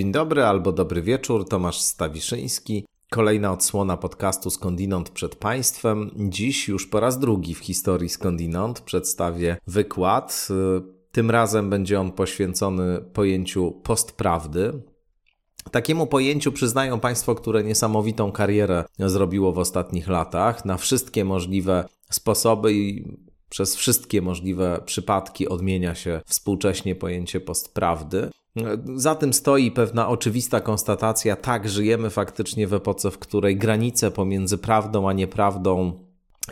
Dzień 0.00 0.12
dobry 0.12 0.44
albo 0.44 0.72
dobry 0.72 1.02
wieczór, 1.02 1.48
Tomasz 1.48 1.80
Stawiszyński. 1.80 2.86
Kolejna 3.10 3.52
odsłona 3.52 3.96
podcastu 3.96 4.50
Skądinąd 4.50 5.10
przed 5.10 5.36
Państwem. 5.36 6.10
Dziś 6.16 6.68
już 6.68 6.86
po 6.86 7.00
raz 7.00 7.18
drugi 7.18 7.54
w 7.54 7.58
historii 7.58 8.08
Skądinąd 8.08 8.80
przedstawię 8.80 9.56
wykład. 9.66 10.48
Tym 11.12 11.30
razem 11.30 11.70
będzie 11.70 12.00
on 12.00 12.12
poświęcony 12.12 13.00
pojęciu 13.12 13.72
postprawdy. 13.82 14.82
Takiemu 15.70 16.06
pojęciu 16.06 16.52
przyznają 16.52 17.00
Państwo, 17.00 17.34
które 17.34 17.64
niesamowitą 17.64 18.32
karierę 18.32 18.84
zrobiło 18.98 19.52
w 19.52 19.58
ostatnich 19.58 20.08
latach 20.08 20.64
na 20.64 20.76
wszystkie 20.76 21.24
możliwe 21.24 21.84
sposoby 22.10 22.72
i 22.72 23.04
przez 23.50 23.76
wszystkie 23.76 24.22
możliwe 24.22 24.80
przypadki 24.86 25.48
odmienia 25.48 25.94
się 25.94 26.20
współcześnie 26.26 26.94
pojęcie 26.94 27.40
postprawdy. 27.40 28.30
Za 28.96 29.14
tym 29.14 29.32
stoi 29.32 29.70
pewna 29.70 30.08
oczywista 30.08 30.60
konstatacja: 30.60 31.36
tak, 31.36 31.68
żyjemy 31.68 32.10
faktycznie 32.10 32.66
w 32.66 32.74
epoce, 32.74 33.10
w 33.10 33.18
której 33.18 33.56
granice 33.56 34.10
pomiędzy 34.10 34.58
prawdą 34.58 35.08
a 35.08 35.12
nieprawdą, 35.12 35.92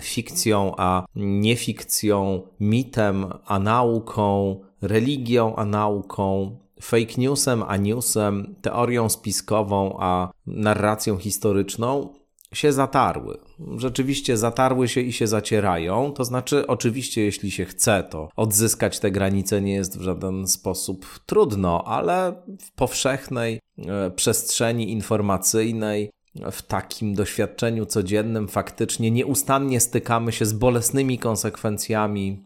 fikcją 0.00 0.74
a 0.76 1.06
niefikcją, 1.16 2.42
mitem 2.60 3.26
a 3.46 3.58
nauką, 3.58 4.56
religią 4.82 5.56
a 5.56 5.64
nauką, 5.64 6.58
fake 6.82 7.14
newsem 7.18 7.62
a 7.62 7.76
newsem, 7.76 8.54
teorią 8.62 9.08
spiskową 9.08 9.96
a 10.00 10.30
narracją 10.46 11.18
historyczną 11.18 12.08
się 12.54 12.72
zatarły. 12.72 13.38
Rzeczywiście 13.76 14.36
zatarły 14.36 14.88
się 14.88 15.00
i 15.00 15.12
się 15.12 15.26
zacierają. 15.26 16.12
To 16.12 16.24
znaczy, 16.24 16.66
oczywiście, 16.66 17.22
jeśli 17.24 17.50
się 17.50 17.64
chce, 17.64 18.02
to 18.10 18.28
odzyskać 18.36 19.00
te 19.00 19.10
granice 19.10 19.60
nie 19.60 19.74
jest 19.74 19.98
w 19.98 20.02
żaden 20.02 20.46
sposób 20.46 21.06
trudno, 21.26 21.84
ale 21.84 22.42
w 22.60 22.72
powszechnej 22.72 23.60
e, 23.78 24.10
przestrzeni 24.10 24.92
informacyjnej, 24.92 26.10
w 26.52 26.62
takim 26.62 27.14
doświadczeniu 27.14 27.86
codziennym, 27.86 28.48
faktycznie 28.48 29.10
nieustannie 29.10 29.80
stykamy 29.80 30.32
się 30.32 30.46
z 30.46 30.52
bolesnymi 30.52 31.18
konsekwencjami 31.18 32.44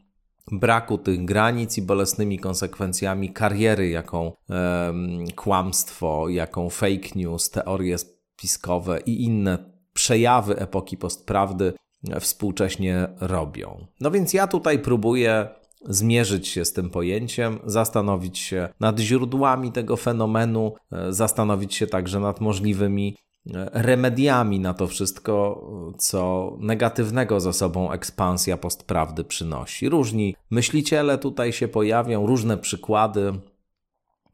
braku 0.53 0.99
tych 0.99 1.25
granic 1.25 1.79
i 1.79 1.83
bolesnymi 1.83 2.39
konsekwencjami 2.39 3.33
kariery, 3.33 3.89
jaką 3.89 4.33
e, 4.51 4.93
kłamstwo, 5.37 6.29
jaką 6.29 6.71
fake 6.71 7.09
news, 7.15 7.51
teorie 7.51 7.97
spiskowe 7.99 9.01
i 9.01 9.25
inne 9.25 9.72
przejawy 9.93 10.59
epoki 10.59 10.97
postprawdy 10.97 11.73
współcześnie 12.21 13.09
robią. 13.21 13.87
No 14.01 14.11
więc 14.11 14.35
ja 14.35 14.47
tutaj 14.47 14.79
próbuję 14.79 15.49
zmierzyć 15.89 16.49
się 16.49 16.65
z 16.65 16.73
tym 16.73 16.91
pojęciem, 16.91 17.59
zastanowić 17.65 18.39
się 18.39 18.69
nad 18.81 18.99
źródłami 18.99 19.73
tego 19.73 19.97
fenomenu, 19.97 20.75
zastanowić 21.11 21.75
się 21.75 21.87
także 21.87 22.21
nad 22.21 22.41
możliwymi 22.41 23.17
e, 23.55 23.71
remediami 23.73 24.61
na 24.61 24.75
to 24.75 24.87
wszystko, 24.87 25.67
co 25.99 26.53
negatywnego 26.61 27.41
za 27.41 27.53
sobą 27.53 27.93
ekspansja 27.93 28.57
postprawdy 28.57 29.25
przynosi. 29.25 29.89
Różni 29.89 30.37
myśliciele 30.51 31.19
tutaj 31.19 31.53
się 31.53 31.69
pojawią, 31.69 32.27
różne 32.27 32.59
przykłady. 32.59 33.33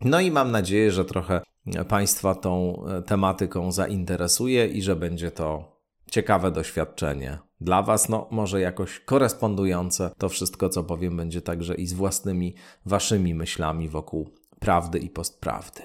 No 0.00 0.20
i 0.20 0.30
mam 0.30 0.50
nadzieję, 0.50 0.90
że 0.90 1.04
trochę 1.04 1.40
Państwa 1.88 2.34
tą 2.34 2.84
e, 2.86 3.02
tematyką 3.02 3.72
zainteresuje 3.72 4.66
i 4.66 4.82
że 4.82 4.96
będzie 4.96 5.30
to 5.30 5.78
ciekawe 6.10 6.50
doświadczenie 6.50 7.38
dla 7.60 7.82
Was, 7.82 8.08
no 8.08 8.26
może 8.30 8.60
jakoś 8.60 9.00
korespondujące. 9.00 10.10
To 10.18 10.28
wszystko, 10.28 10.68
co 10.68 10.84
powiem, 10.84 11.16
będzie 11.16 11.42
także 11.42 11.74
i 11.74 11.86
z 11.86 11.92
własnymi 11.92 12.54
Waszymi 12.86 13.34
myślami 13.34 13.88
wokół 13.88 14.30
prawdy 14.60 14.98
i 14.98 15.10
postprawdy. 15.10 15.82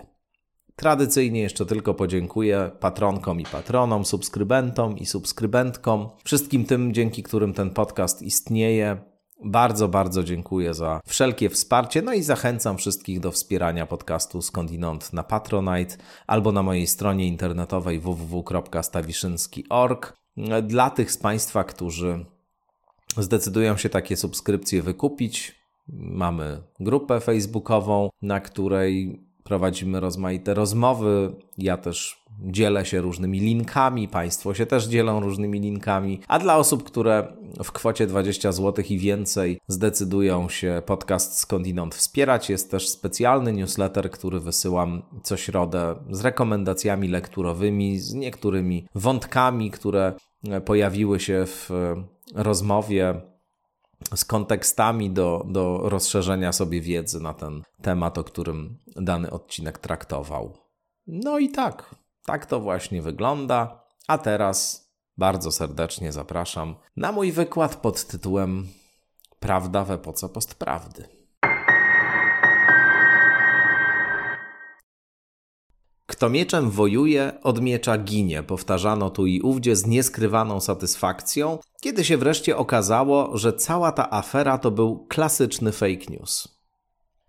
Tradycyjnie 0.75 1.41
jeszcze 1.41 1.65
tylko 1.65 1.93
podziękuję 1.93 2.71
patronkom 2.79 3.41
i 3.41 3.43
patronom, 3.43 4.05
subskrybentom 4.05 4.97
i 4.97 5.05
subskrybentkom, 5.05 6.09
wszystkim 6.23 6.65
tym, 6.65 6.93
dzięki 6.93 7.23
którym 7.23 7.53
ten 7.53 7.69
podcast 7.69 8.21
istnieje. 8.21 9.12
Bardzo, 9.43 9.87
bardzo 9.87 10.23
dziękuję 10.23 10.73
za 10.73 11.01
wszelkie 11.07 11.49
wsparcie, 11.49 12.01
no 12.01 12.13
i 12.13 12.23
zachęcam 12.23 12.77
wszystkich 12.77 13.19
do 13.19 13.31
wspierania 13.31 13.85
podcastu 13.85 14.41
Skądinąd 14.41 15.13
na 15.13 15.23
Patronite 15.23 15.97
albo 16.27 16.51
na 16.51 16.63
mojej 16.63 16.87
stronie 16.87 17.27
internetowej 17.27 17.99
www.stawiszynski.org. 17.99 20.13
Dla 20.63 20.89
tych 20.89 21.11
z 21.11 21.17
Państwa, 21.17 21.63
którzy 21.63 22.25
zdecydują 23.17 23.77
się 23.77 23.89
takie 23.89 24.17
subskrypcje 24.17 24.81
wykupić, 24.81 25.55
mamy 25.97 26.61
grupę 26.79 27.19
facebookową, 27.19 28.09
na 28.21 28.39
której 28.39 29.23
prowadzimy 29.43 29.99
rozmaite 29.99 30.53
rozmowy. 30.53 31.35
Ja 31.57 31.77
też 31.77 32.23
dzielę 32.39 32.85
się 32.85 33.01
różnymi 33.01 33.39
linkami, 33.39 34.07
Państwo 34.07 34.53
się 34.53 34.65
też 34.65 34.85
dzielą 34.85 35.19
różnymi 35.19 35.59
linkami. 35.59 36.19
A 36.27 36.39
dla 36.39 36.57
osób, 36.57 36.83
które 36.83 37.27
w 37.63 37.71
kwocie 37.71 38.07
20 38.07 38.51
zł 38.51 38.85
i 38.89 38.97
więcej 38.97 39.59
zdecydują 39.67 40.49
się 40.49 40.81
podcast 40.85 41.37
skądinąd 41.37 41.95
wspierać, 41.95 42.49
jest 42.49 42.71
też 42.71 42.89
specjalny 42.89 43.53
newsletter, 43.53 44.11
który 44.11 44.39
wysyłam 44.39 45.01
co 45.23 45.37
środę 45.37 45.95
z 46.11 46.21
rekomendacjami 46.21 47.07
lekturowymi, 47.07 47.99
z 47.99 48.13
niektórymi 48.13 48.87
wątkami, 48.95 49.71
które 49.71 50.13
pojawiły 50.65 51.19
się 51.19 51.45
w 51.45 51.69
rozmowie 52.35 53.21
z 54.15 54.25
kontekstami 54.25 55.09
do, 55.09 55.45
do 55.47 55.81
rozszerzenia 55.83 56.51
sobie 56.51 56.81
wiedzy 56.81 57.19
na 57.19 57.33
ten 57.33 57.63
temat, 57.81 58.17
o 58.17 58.23
którym 58.23 58.77
dany 58.95 59.31
odcinek 59.31 59.77
traktował. 59.77 60.57
No 61.07 61.39
i 61.39 61.49
tak, 61.49 61.95
tak 62.25 62.45
to 62.45 62.59
właśnie 62.59 63.01
wygląda. 63.01 63.83
A 64.07 64.17
teraz 64.17 64.87
bardzo 65.17 65.51
serdecznie 65.51 66.11
zapraszam 66.11 66.75
na 66.97 67.11
mój 67.11 67.31
wykład 67.31 67.75
pod 67.75 68.05
tytułem 68.07 68.67
Prawda 69.39 69.83
w 69.83 69.91
epoce 69.91 70.29
postprawdy. 70.29 71.22
Kto 76.13 76.29
mieczem 76.29 76.69
wojuje, 76.69 77.31
od 77.43 77.61
miecza 77.61 77.97
ginie, 77.97 78.43
powtarzano 78.43 79.09
tu 79.09 79.25
i 79.25 79.41
ówdzie 79.41 79.75
z 79.75 79.85
nieskrywaną 79.85 80.59
satysfakcją, 80.59 81.57
kiedy 81.81 82.05
się 82.05 82.17
wreszcie 82.17 82.57
okazało, 82.57 83.37
że 83.37 83.53
cała 83.53 83.91
ta 83.91 84.11
afera 84.11 84.57
to 84.57 84.71
był 84.71 85.05
klasyczny 85.07 85.71
fake 85.71 86.05
news. 86.09 86.47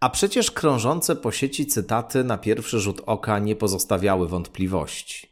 A 0.00 0.10
przecież 0.10 0.50
krążące 0.50 1.16
po 1.16 1.32
sieci 1.32 1.66
cytaty 1.66 2.24
na 2.24 2.38
pierwszy 2.38 2.80
rzut 2.80 3.02
oka 3.06 3.38
nie 3.38 3.56
pozostawiały 3.56 4.28
wątpliwości. 4.28 5.28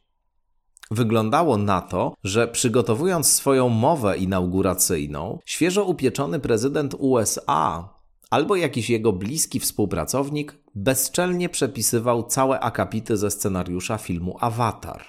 Wyglądało 0.90 1.56
na 1.56 1.80
to, 1.80 2.14
że 2.24 2.48
przygotowując 2.48 3.32
swoją 3.32 3.68
mowę 3.68 4.18
inauguracyjną, 4.18 5.38
świeżo 5.44 5.84
upieczony 5.84 6.40
prezydent 6.40 6.94
USA 6.98 7.88
albo 8.32 8.56
jakiś 8.56 8.90
jego 8.90 9.12
bliski 9.12 9.60
współpracownik 9.60 10.58
bezczelnie 10.74 11.48
przepisywał 11.48 12.22
całe 12.22 12.60
akapity 12.60 13.16
ze 13.16 13.30
scenariusza 13.30 13.98
filmu 13.98 14.36
Avatar. 14.40 15.04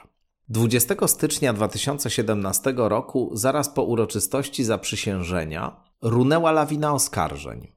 20 0.50 1.08
stycznia 1.08 1.54
2017 1.54 2.74
roku, 2.78 3.32
zaraz 3.34 3.70
po 3.70 3.84
uroczystości 3.84 4.64
zaprzysiężenia, 4.64 5.76
runęła 6.02 6.52
lawina 6.52 6.94
oskarżeń. 6.94 7.72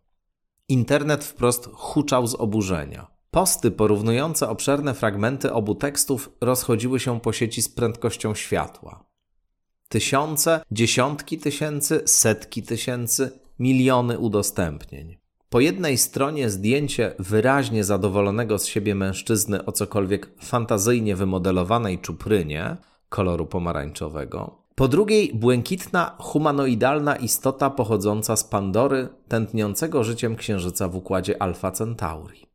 Internet 0.69 1.25
wprost 1.25 1.69
huczał 1.73 2.27
z 2.27 2.35
oburzenia. 2.35 3.07
Posty 3.31 3.71
porównujące 3.71 4.49
obszerne 4.49 4.95
fragmenty 4.95 5.53
obu 5.53 5.75
tekstów 5.75 6.31
rozchodziły 6.41 7.01
się 7.01 7.21
po 7.21 7.33
sieci 7.33 7.63
z 7.63 7.69
prędkością 7.69 8.35
światła. 8.35 9.05
Tysiące, 9.89 10.61
dziesiątki 10.71 11.39
tysięcy, 11.39 12.03
setki 12.07 12.63
tysięcy, 12.63 13.41
miliony 13.59 14.19
udostępnień. 14.19 15.26
Po 15.51 15.61
jednej 15.61 15.99
stronie 15.99 16.51
zdjęcie 16.51 17.15
wyraźnie 17.19 17.85
zadowolonego 17.85 18.59
z 18.59 18.67
siebie 18.67 18.95
mężczyzny 18.95 19.65
o 19.65 19.73
cokolwiek 19.73 20.31
fantazyjnie 20.41 21.17
wymodelowanej 21.17 21.99
czuprynie 21.99 22.77
koloru 23.09 23.47
pomarańczowego, 23.47 24.67
po 24.77 24.89
drugiej 24.89 25.35
błękitna, 25.35 26.17
humanoidalna 26.19 27.17
istota 27.17 27.71
pochodząca 27.71 28.37
z 28.37 28.45
Pandory, 28.45 29.09
tętniącego 29.29 30.05
życiem 30.05 30.37
księżyca 30.37 30.89
w 30.89 30.97
układzie 30.97 31.43
Alpha 31.43 31.71
Centauri. 31.71 32.47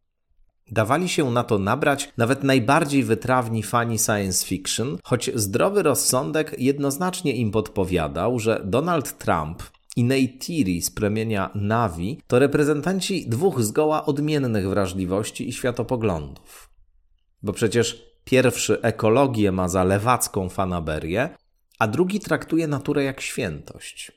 Dawali 0.71 1.09
się 1.09 1.31
na 1.31 1.43
to 1.43 1.59
nabrać 1.59 2.11
nawet 2.17 2.43
najbardziej 2.43 3.03
wytrawni 3.03 3.63
fani 3.63 3.99
science 3.99 4.47
fiction, 4.47 4.97
choć 5.03 5.31
zdrowy 5.35 5.83
rozsądek 5.83 6.55
jednoznacznie 6.57 7.35
im 7.35 7.51
podpowiadał, 7.51 8.39
że 8.39 8.61
Donald 8.65 9.17
Trump 9.17 9.63
i 9.95 10.03
Neytiri 10.03 10.81
z 10.81 10.91
plemienia 10.91 11.49
Navi 11.55 12.21
to 12.27 12.39
reprezentanci 12.39 13.29
dwóch 13.29 13.61
zgoła 13.61 14.05
odmiennych 14.05 14.69
wrażliwości 14.69 15.49
i 15.49 15.53
światopoglądów. 15.53 16.69
Bo 17.43 17.53
przecież 17.53 18.11
pierwszy 18.25 18.81
ekologię 18.81 19.51
ma 19.51 19.67
za 19.67 19.83
lewacką 19.83 20.49
fanaberię, 20.49 21.29
a 21.79 21.88
drugi 21.88 22.19
traktuje 22.19 22.67
naturę 22.67 23.03
jak 23.03 23.21
świętość. 23.21 24.11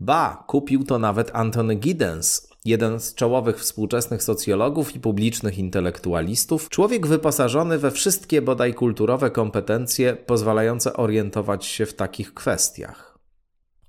Ba, 0.00 0.44
kupił 0.46 0.84
to 0.84 0.98
nawet 0.98 1.30
Anthony 1.32 1.74
Giddens, 1.74 2.48
jeden 2.64 3.00
z 3.00 3.14
czołowych 3.14 3.60
współczesnych 3.60 4.22
socjologów 4.22 4.96
i 4.96 5.00
publicznych 5.00 5.58
intelektualistów, 5.58 6.68
człowiek 6.68 7.06
wyposażony 7.06 7.78
we 7.78 7.90
wszystkie 7.90 8.42
bodaj 8.42 8.74
kulturowe 8.74 9.30
kompetencje 9.30 10.16
pozwalające 10.16 10.92
orientować 10.92 11.66
się 11.66 11.86
w 11.86 11.94
takich 11.94 12.34
kwestiach. 12.34 13.07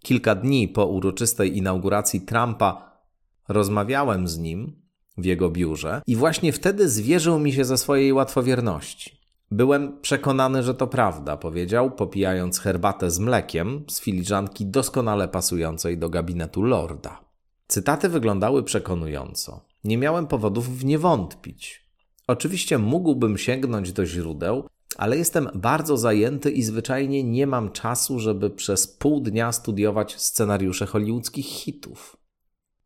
Kilka 0.01 0.35
dni 0.35 0.67
po 0.67 0.85
uroczystej 0.85 1.57
inauguracji 1.57 2.21
Trumpa 2.21 2.99
rozmawiałem 3.47 4.27
z 4.27 4.37
nim 4.37 4.81
w 5.17 5.25
jego 5.25 5.49
biurze 5.49 6.01
i 6.07 6.15
właśnie 6.15 6.53
wtedy 6.53 6.89
zwierzył 6.89 7.39
mi 7.39 7.53
się 7.53 7.65
ze 7.65 7.77
swojej 7.77 8.13
łatwowierności. 8.13 9.19
Byłem 9.51 10.01
przekonany, 10.01 10.63
że 10.63 10.73
to 10.73 10.87
prawda, 10.87 11.37
powiedział, 11.37 11.91
popijając 11.91 12.59
herbatę 12.59 13.11
z 13.11 13.19
mlekiem 13.19 13.85
z 13.89 14.01
filiżanki 14.01 14.65
doskonale 14.65 15.27
pasującej 15.27 15.97
do 15.97 16.09
gabinetu 16.09 16.63
lorda. 16.63 17.19
Cytaty 17.67 18.09
wyglądały 18.09 18.63
przekonująco. 18.63 19.65
Nie 19.83 19.97
miałem 19.97 20.27
powodów 20.27 20.77
w 20.77 20.85
nie 20.85 20.99
wątpić. 20.99 21.89
Oczywiście 22.27 22.77
mógłbym 22.77 23.37
sięgnąć 23.37 23.93
do 23.93 24.05
źródeł, 24.05 24.63
ale 24.99 25.17
jestem 25.17 25.49
bardzo 25.55 25.97
zajęty 25.97 26.51
i 26.51 26.63
zwyczajnie 26.63 27.23
nie 27.23 27.47
mam 27.47 27.71
czasu, 27.71 28.19
żeby 28.19 28.49
przez 28.49 28.87
pół 28.87 29.21
dnia 29.21 29.51
studiować 29.51 30.21
scenariusze 30.21 30.85
hollywoodzkich 30.85 31.45
hitów. 31.45 32.17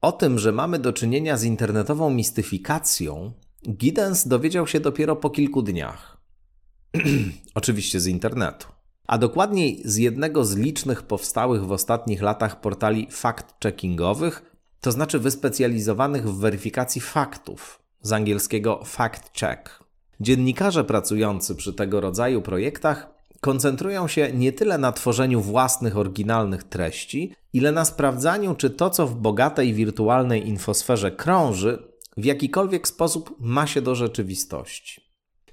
O 0.02 0.12
tym, 0.12 0.40
że 0.40 0.52
mamy 0.52 0.80
do 0.80 0.94
czynienia 0.94 1.38
z 1.38 1.44
internetową 1.44 2.10
mistyfikacją, 2.10 3.32
Giddens 3.70 4.28
dowiedział 4.28 4.68
się 4.68 4.80
dopiero 4.80 5.16
po 5.16 5.30
kilku 5.30 5.62
dniach. 5.62 6.18
Oczywiście 7.56 8.00
z 8.00 8.08
internetu. 8.08 8.68
A 9.08 9.18
dokładniej 9.18 9.82
z 9.86 9.98
jednego 9.98 10.46
z 10.46 10.56
licznych 10.56 11.04
powstałych 11.04 11.66
w 11.66 11.72
ostatnich 11.72 12.22
latach 12.22 12.62
portali 12.62 13.08
fact-checkingowych, 13.08 14.42
to 14.82 14.92
znaczy 14.92 15.20
wyspecjalizowanych 15.20 16.30
w 16.30 16.40
weryfikacji 16.40 17.02
faktów, 17.02 17.80
z 18.02 18.12
angielskiego 18.12 18.82
fact 18.86 19.40
check. 19.40 19.83
Dziennikarze 20.20 20.84
pracujący 20.84 21.56
przy 21.56 21.74
tego 21.74 22.02
rodzaju 22.02 22.42
projektach 22.42 23.14
koncentrują 23.42 24.08
się 24.08 24.32
nie 24.34 24.52
tyle 24.52 24.78
na 24.78 24.92
tworzeniu 24.92 25.42
własnych 25.42 25.98
oryginalnych 25.98 26.64
treści, 26.64 27.34
ile 27.54 27.72
na 27.72 27.86
sprawdzaniu, 27.86 28.56
czy 28.56 28.70
to, 28.70 28.90
co 28.90 29.08
w 29.08 29.16
bogatej 29.16 29.74
wirtualnej 29.74 30.48
infosferze 30.48 31.12
krąży, 31.12 31.84
w 32.18 32.26
jakikolwiek 32.26 32.88
sposób 32.88 33.36
ma 33.40 33.68
się 33.68 33.82
do 33.82 33.96
rzeczywistości. 33.96 35.02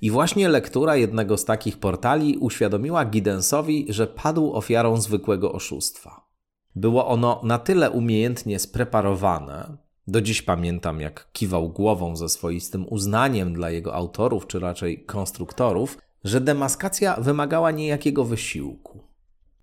I 0.03 0.11
właśnie 0.11 0.49
lektura 0.49 0.97
jednego 0.97 1.37
z 1.37 1.45
takich 1.45 1.79
portali 1.79 2.39
uświadomiła 2.39 3.05
Giddensowi, 3.05 3.87
że 3.89 4.07
padł 4.07 4.53
ofiarą 4.53 5.01
zwykłego 5.01 5.53
oszustwa. 5.53 6.27
Było 6.75 7.07
ono 7.07 7.41
na 7.45 7.59
tyle 7.59 7.91
umiejętnie 7.91 8.59
spreparowane, 8.59 9.77
do 10.07 10.21
dziś 10.21 10.43
pamiętam, 10.43 11.01
jak 11.01 11.29
kiwał 11.33 11.69
głową 11.69 12.17
ze 12.17 12.29
swoistym 12.29 12.87
uznaniem 12.89 13.53
dla 13.53 13.71
jego 13.71 13.95
autorów, 13.95 14.47
czy 14.47 14.61
raczej 14.61 15.05
konstruktorów, 15.05 15.99
że 16.25 16.41
demaskacja 16.41 17.17
wymagała 17.17 17.71
niejakiego 17.71 18.25
wysiłku. 18.25 19.05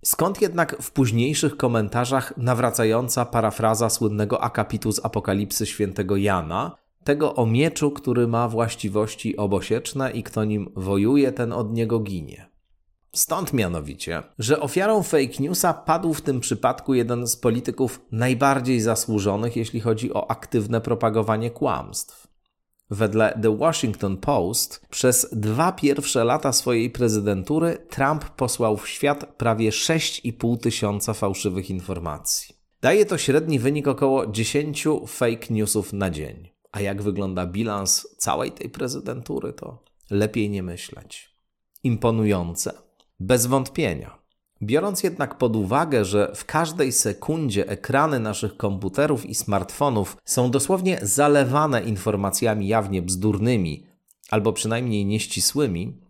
Skąd 0.06 0.42
jednak 0.42 0.82
w 0.82 0.92
późniejszych 0.92 1.58
komentarzach 1.58 2.38
nawracająca 2.38 3.26
parafraza 3.26 3.90
słynnego 3.90 4.44
akapitu 4.44 4.92
z 4.92 5.06
Apokalipsy 5.06 5.66
świętego 5.66 6.18
Jana, 6.18 6.76
tego 7.04 7.36
o 7.36 7.46
mieczu, 7.46 7.92
który 7.92 8.28
ma 8.28 8.50
właściwości 8.50 9.38
obosieczne 9.38 10.12
i 10.12 10.24
kto 10.24 10.46
nim 10.46 10.72
wojuje, 10.76 11.32
ten 11.32 11.54
od 11.54 11.74
niego 11.74 12.00
ginie. 12.00 12.50
Stąd 13.18 13.54
mianowicie, 13.54 14.24
że 14.40 14.60
ofiarą 14.60 15.04
fake 15.04 15.34
newsa 15.40 15.74
padł 15.74 16.14
w 16.14 16.22
tym 16.22 16.40
przypadku 16.40 16.94
jeden 16.94 17.28
z 17.28 17.36
polityków 17.36 18.02
najbardziej 18.12 18.82
zasłużonych, 18.82 19.56
jeśli 19.56 19.80
chodzi 19.80 20.14
o 20.14 20.32
aktywne 20.32 20.82
propagowanie 20.82 21.52
kłamstw. 21.52 22.28
Wedle 22.90 23.40
The 23.42 23.58
Washington 23.58 24.18
Post 24.18 24.86
przez 24.90 25.30
dwa 25.32 25.72
pierwsze 25.72 26.24
lata 26.24 26.54
swojej 26.54 26.90
prezydentury 26.90 27.78
Trump 27.90 28.26
posłał 28.26 28.78
w 28.78 28.90
świat 28.90 29.36
prawie 29.38 29.70
6,5 29.70 30.58
tysiąca 30.58 31.14
fałszywych 31.14 31.70
informacji. 31.70 32.56
Daje 32.82 33.06
to 33.06 33.18
średni 33.18 33.60
wynik 33.60 33.88
około 33.88 34.28
10 34.28 34.88
fake 35.08 35.48
newsów 35.50 35.94
na 35.94 36.10
dzień. 36.10 36.50
A 36.72 36.82
jak 36.82 37.02
wygląda 37.02 37.46
bilans 37.46 38.08
całej 38.18 38.52
tej 38.52 38.70
prezydentury, 38.70 39.54
to 39.54 39.84
lepiej 40.12 40.50
nie 40.50 40.64
myśleć. 40.64 41.38
Imponujące, 41.84 42.87
bez 43.20 43.46
wątpienia. 43.46 44.18
Biorąc 44.62 45.04
jednak 45.04 45.38
pod 45.38 45.56
uwagę, 45.56 46.06
że 46.06 46.32
w 46.36 46.46
każdej 46.46 46.92
sekundzie 46.92 47.68
ekrany 47.68 48.20
naszych 48.20 48.58
komputerów 48.58 49.26
i 49.26 49.36
smartfonów 49.36 50.18
są 50.26 50.52
dosłownie 50.52 51.00
zalewane 51.02 51.84
informacjami 51.84 52.68
jawnie 52.68 53.02
bzdurnymi 53.02 53.88
albo 54.30 54.54
przynajmniej 54.54 55.06
nieścisłymi, 55.06 56.02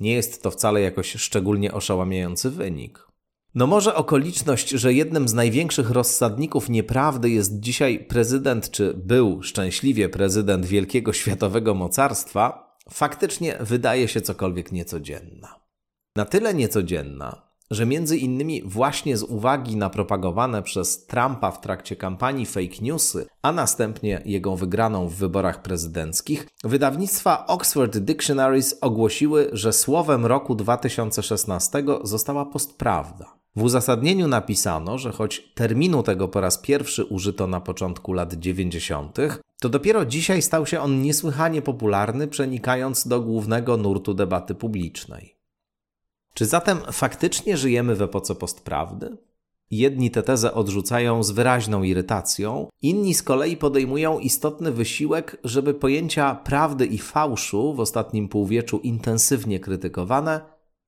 nie 0.00 0.12
jest 0.12 0.42
to 0.42 0.50
wcale 0.50 0.80
jakoś 0.80 1.12
szczególnie 1.12 1.72
oszałamiający 1.72 2.50
wynik. 2.50 3.06
No 3.54 3.66
może 3.66 3.94
okoliczność, 3.94 4.68
że 4.68 4.92
jednym 4.92 5.28
z 5.28 5.34
największych 5.34 5.90
rozsadników 5.90 6.68
nieprawdy 6.68 7.30
jest 7.30 7.60
dzisiaj 7.60 8.04
prezydent, 8.04 8.70
czy 8.70 8.94
był 8.94 9.42
szczęśliwie 9.42 10.08
prezydent 10.08 10.66
wielkiego 10.66 11.12
światowego 11.12 11.74
mocarstwa, 11.74 12.76
faktycznie 12.90 13.58
wydaje 13.60 14.08
się 14.08 14.20
cokolwiek 14.20 14.72
niecodzienna. 14.72 15.59
Na 16.20 16.26
tyle 16.26 16.54
niecodzienna, 16.54 17.42
że 17.70 17.86
między 17.86 18.18
innymi 18.18 18.62
właśnie 18.62 19.16
z 19.16 19.22
uwagi 19.22 19.76
na 19.76 19.90
propagowane 19.90 20.62
przez 20.62 21.06
Trumpa 21.06 21.50
w 21.50 21.60
trakcie 21.60 21.96
kampanii 21.96 22.46
fake 22.46 22.82
newsy, 22.82 23.26
a 23.42 23.52
następnie 23.52 24.22
jego 24.24 24.56
wygraną 24.56 25.08
w 25.08 25.14
wyborach 25.14 25.62
prezydenckich, 25.62 26.46
wydawnictwa 26.64 27.46
Oxford 27.46 27.98
Dictionaries 27.98 28.78
ogłosiły, 28.80 29.50
że 29.52 29.72
słowem 29.72 30.26
roku 30.26 30.54
2016 30.54 31.84
została 32.02 32.46
postprawda. 32.46 33.34
W 33.56 33.62
uzasadnieniu 33.62 34.28
napisano, 34.28 34.98
że 34.98 35.12
choć 35.12 35.52
terminu 35.54 36.02
tego 36.02 36.28
po 36.28 36.40
raz 36.40 36.58
pierwszy 36.58 37.04
użyto 37.04 37.46
na 37.46 37.60
początku 37.60 38.12
lat 38.12 38.34
90., 38.34 39.18
to 39.60 39.68
dopiero 39.68 40.04
dzisiaj 40.04 40.42
stał 40.42 40.66
się 40.66 40.80
on 40.80 41.02
niesłychanie 41.02 41.62
popularny, 41.62 42.28
przenikając 42.28 43.08
do 43.08 43.20
głównego 43.20 43.76
nurtu 43.76 44.14
debaty 44.14 44.54
publicznej. 44.54 45.39
Czy 46.34 46.46
zatem 46.46 46.78
faktycznie 46.92 47.56
żyjemy 47.56 47.96
w 47.96 48.02
epoce 48.02 48.34
postprawdy? 48.34 49.16
Jedni 49.70 50.10
tę 50.10 50.22
tezę 50.22 50.54
odrzucają 50.54 51.22
z 51.22 51.30
wyraźną 51.30 51.82
irytacją, 51.82 52.68
inni 52.82 53.14
z 53.14 53.22
kolei 53.22 53.56
podejmują 53.56 54.18
istotny 54.18 54.72
wysiłek, 54.72 55.36
żeby 55.44 55.74
pojęcia 55.74 56.34
prawdy 56.34 56.86
i 56.86 56.98
fałszu 56.98 57.74
w 57.74 57.80
ostatnim 57.80 58.28
półwieczu 58.28 58.78
intensywnie 58.78 59.60
krytykowane 59.60 60.40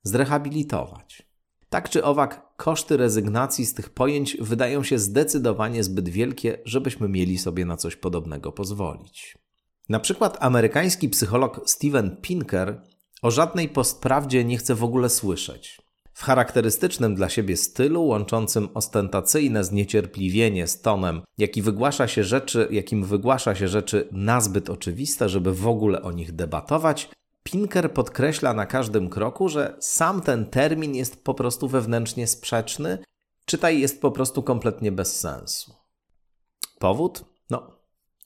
zrehabilitować. 0.02 1.22
Tak 1.68 1.88
czy 1.88 2.04
owak, 2.04 2.56
koszty 2.56 2.96
rezygnacji 2.96 3.66
z 3.66 3.74
tych 3.74 3.90
pojęć 3.90 4.36
wydają 4.40 4.82
się 4.82 4.98
zdecydowanie 4.98 5.84
zbyt 5.84 6.08
wielkie, 6.08 6.58
żebyśmy 6.64 7.08
mieli 7.08 7.38
sobie 7.38 7.64
na 7.64 7.76
coś 7.76 7.96
podobnego 7.96 8.52
pozwolić. 8.52 9.38
Na 9.88 10.00
przykład 10.00 10.36
amerykański 10.40 11.08
psycholog 11.08 11.60
Steven 11.66 12.16
Pinker 12.22 12.82
o 13.22 13.30
żadnej 13.30 13.68
postprawdzie 13.68 14.44
nie 14.44 14.58
chce 14.58 14.74
w 14.74 14.84
ogóle 14.84 15.08
słyszeć. 15.08 15.82
W 16.14 16.24
charakterystycznym 16.24 17.14
dla 17.14 17.28
siebie 17.28 17.56
stylu, 17.56 18.06
łączącym 18.06 18.68
ostentacyjne 18.74 19.64
zniecierpliwienie 19.64 20.66
z 20.66 20.80
tonem, 20.80 21.22
jaki 21.38 21.62
wygłasza 21.62 22.08
się 22.08 22.24
rzeczy, 22.24 22.68
jakim 22.70 23.04
wygłasza 23.04 23.54
się 23.54 23.68
rzeczy 23.68 24.08
nazbyt 24.12 24.70
oczywiste, 24.70 25.28
żeby 25.28 25.54
w 25.54 25.68
ogóle 25.68 26.02
o 26.02 26.12
nich 26.12 26.32
debatować, 26.32 27.10
Pinker 27.42 27.92
podkreśla 27.92 28.54
na 28.54 28.66
każdym 28.66 29.08
kroku, 29.08 29.48
że 29.48 29.76
sam 29.80 30.20
ten 30.20 30.46
termin 30.46 30.94
jest 30.94 31.24
po 31.24 31.34
prostu 31.34 31.68
wewnętrznie 31.68 32.26
sprzeczny, 32.26 32.98
czytaj 33.44 33.80
jest 33.80 34.00
po 34.00 34.10
prostu 34.10 34.42
kompletnie 34.42 34.92
bez 34.92 35.20
sensu. 35.20 35.74
Powód? 36.78 37.24
No, 37.50 37.76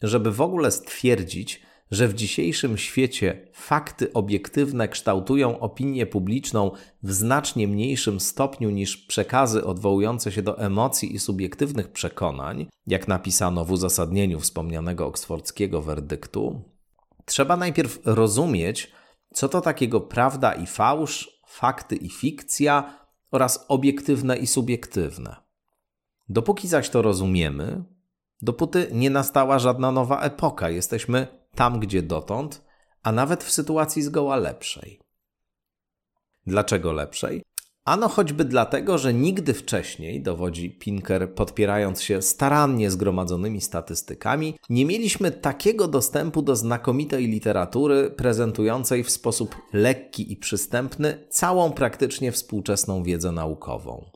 żeby 0.02 0.32
w 0.32 0.40
ogóle 0.40 0.70
stwierdzić, 0.70 1.62
że 1.90 2.08
w 2.08 2.14
dzisiejszym 2.14 2.78
świecie 2.78 3.48
fakty 3.52 4.12
obiektywne 4.12 4.88
kształtują 4.88 5.58
opinię 5.58 6.06
publiczną 6.06 6.70
w 7.02 7.12
znacznie 7.12 7.68
mniejszym 7.68 8.20
stopniu 8.20 8.70
niż 8.70 8.96
przekazy 8.96 9.64
odwołujące 9.64 10.32
się 10.32 10.42
do 10.42 10.58
emocji 10.58 11.14
i 11.14 11.18
subiektywnych 11.18 11.92
przekonań, 11.92 12.66
jak 12.86 13.08
napisano 13.08 13.64
w 13.64 13.70
uzasadnieniu 13.70 14.40
wspomnianego 14.40 15.06
oksfordzkiego 15.06 15.82
werdyktu, 15.82 16.62
trzeba 17.24 17.56
najpierw 17.56 17.98
rozumieć, 18.04 18.92
co 19.34 19.48
to 19.48 19.60
takiego 19.60 20.00
prawda 20.00 20.52
i 20.52 20.66
fałsz, 20.66 21.40
fakty 21.46 21.96
i 21.96 22.10
fikcja 22.10 23.06
oraz 23.30 23.64
obiektywne 23.68 24.36
i 24.36 24.46
subiektywne. 24.46 25.36
Dopóki 26.28 26.68
zaś 26.68 26.90
to 26.90 27.02
rozumiemy, 27.02 27.84
dopóty 28.42 28.88
nie 28.92 29.10
nastała 29.10 29.58
żadna 29.58 29.92
nowa 29.92 30.20
epoka, 30.20 30.70
jesteśmy 30.70 31.26
tam, 31.56 31.80
gdzie 31.80 32.02
dotąd, 32.02 32.64
a 33.02 33.12
nawet 33.12 33.44
w 33.44 33.50
sytuacji 33.50 34.02
zgoła 34.02 34.36
lepszej. 34.36 35.00
Dlaczego 36.46 36.92
lepszej? 36.92 37.42
Ano 37.84 38.08
choćby 38.08 38.44
dlatego, 38.44 38.98
że 38.98 39.14
nigdy 39.14 39.54
wcześniej, 39.54 40.22
dowodzi 40.22 40.70
Pinker, 40.70 41.34
podpierając 41.34 42.02
się 42.02 42.22
starannie 42.22 42.90
zgromadzonymi 42.90 43.60
statystykami, 43.60 44.58
nie 44.68 44.86
mieliśmy 44.86 45.30
takiego 45.30 45.88
dostępu 45.88 46.42
do 46.42 46.56
znakomitej 46.56 47.28
literatury 47.28 48.10
prezentującej 48.10 49.04
w 49.04 49.10
sposób 49.10 49.56
lekki 49.72 50.32
i 50.32 50.36
przystępny 50.36 51.26
całą 51.28 51.72
praktycznie 51.72 52.32
współczesną 52.32 53.02
wiedzę 53.02 53.32
naukową. 53.32 54.10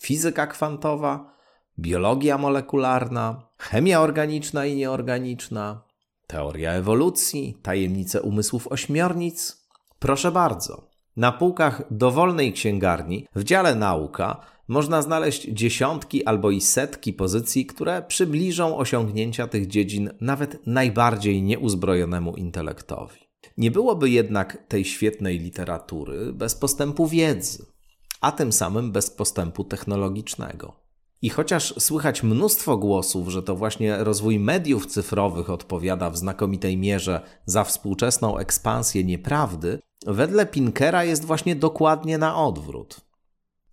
Fizyka 0.00 0.46
kwantowa, 0.46 1.36
biologia 1.78 2.38
molekularna, 2.38 3.48
chemia 3.58 4.00
organiczna 4.00 4.66
i 4.66 4.76
nieorganiczna, 4.76 5.91
teoria 6.32 6.72
ewolucji, 6.72 7.58
tajemnice 7.62 8.22
umysłów 8.22 8.68
ośmiornic. 8.68 9.66
Proszę 9.98 10.32
bardzo. 10.32 10.90
Na 11.16 11.32
półkach 11.32 11.82
dowolnej 11.90 12.52
księgarni 12.52 13.26
w 13.34 13.44
dziale 13.44 13.74
nauka 13.74 14.40
można 14.68 15.02
znaleźć 15.02 15.42
dziesiątki 15.42 16.24
albo 16.24 16.50
i 16.50 16.60
setki 16.60 17.12
pozycji, 17.12 17.66
które 17.66 18.02
przybliżą 18.02 18.76
osiągnięcia 18.76 19.46
tych 19.46 19.66
dziedzin 19.66 20.10
nawet 20.20 20.66
najbardziej 20.66 21.42
nieuzbrojonemu 21.42 22.36
intelektowi. 22.36 23.20
Nie 23.58 23.70
byłoby 23.70 24.10
jednak 24.10 24.64
tej 24.68 24.84
świetnej 24.84 25.38
literatury 25.38 26.32
bez 26.32 26.54
postępu 26.54 27.06
wiedzy, 27.06 27.66
a 28.20 28.32
tym 28.32 28.52
samym 28.52 28.92
bez 28.92 29.10
postępu 29.10 29.64
technologicznego. 29.64 30.81
I 31.22 31.30
chociaż 31.30 31.74
słychać 31.78 32.22
mnóstwo 32.22 32.76
głosów, 32.76 33.28
że 33.28 33.42
to 33.42 33.56
właśnie 33.56 34.04
rozwój 34.04 34.38
mediów 34.38 34.86
cyfrowych 34.86 35.50
odpowiada 35.50 36.10
w 36.10 36.16
znakomitej 36.16 36.76
mierze 36.76 37.20
za 37.46 37.64
współczesną 37.64 38.38
ekspansję 38.38 39.04
nieprawdy, 39.04 39.78
wedle 40.06 40.46
Pinkera 40.46 41.04
jest 41.04 41.24
właśnie 41.24 41.56
dokładnie 41.56 42.18
na 42.18 42.36
odwrót. 42.36 43.00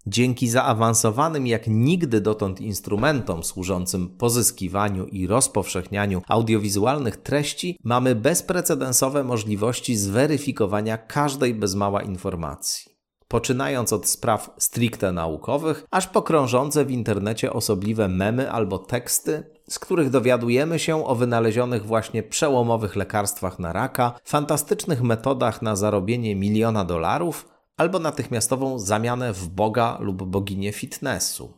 Dzięki 0.08 0.50
zaawansowanym 0.50 1.48
jak 1.48 1.68
nigdy 1.68 2.22
dotąd 2.22 2.62
instrumentom 2.62 3.44
służącym 3.44 4.10
pozyskiwaniu 4.18 5.06
i 5.06 5.28
rozpowszechnianiu 5.28 6.22
audiowizualnych 6.28 7.18
treści, 7.18 7.78
mamy 7.84 8.16
bezprecedensowe 8.16 9.24
możliwości 9.24 9.96
zweryfikowania 9.96 10.98
każdej 10.98 11.56
bez 11.56 11.76
mała 11.76 12.02
informacji 12.02 12.99
poczynając 13.30 13.94
od 13.94 14.08
spraw 14.08 14.56
stricte 14.58 15.12
naukowych, 15.12 15.86
aż 15.92 16.08
po 16.08 16.22
krążące 16.22 16.86
w 16.86 16.92
internecie 16.92 17.54
osobliwe 17.54 18.08
memy 18.08 18.52
albo 18.52 18.80
teksty, 18.80 19.44
z 19.70 19.80
których 19.80 20.10
dowiadujemy 20.10 20.80
się 20.80 21.06
o 21.06 21.16
wynalezionych 21.16 21.86
właśnie 21.86 22.24
przełomowych 22.24 22.96
lekarstwach 22.96 23.60
na 23.60 23.74
raka, 23.74 24.20
fantastycznych 24.24 25.02
metodach 25.02 25.62
na 25.62 25.76
zarobienie 25.76 26.36
miliona 26.36 26.86
dolarów 26.86 27.50
albo 27.78 28.00
natychmiastową 28.00 28.80
zamianę 28.80 29.34
w 29.34 29.48
boga 29.48 29.98
lub 30.02 30.24
boginię 30.24 30.72
fitnessu. 30.72 31.54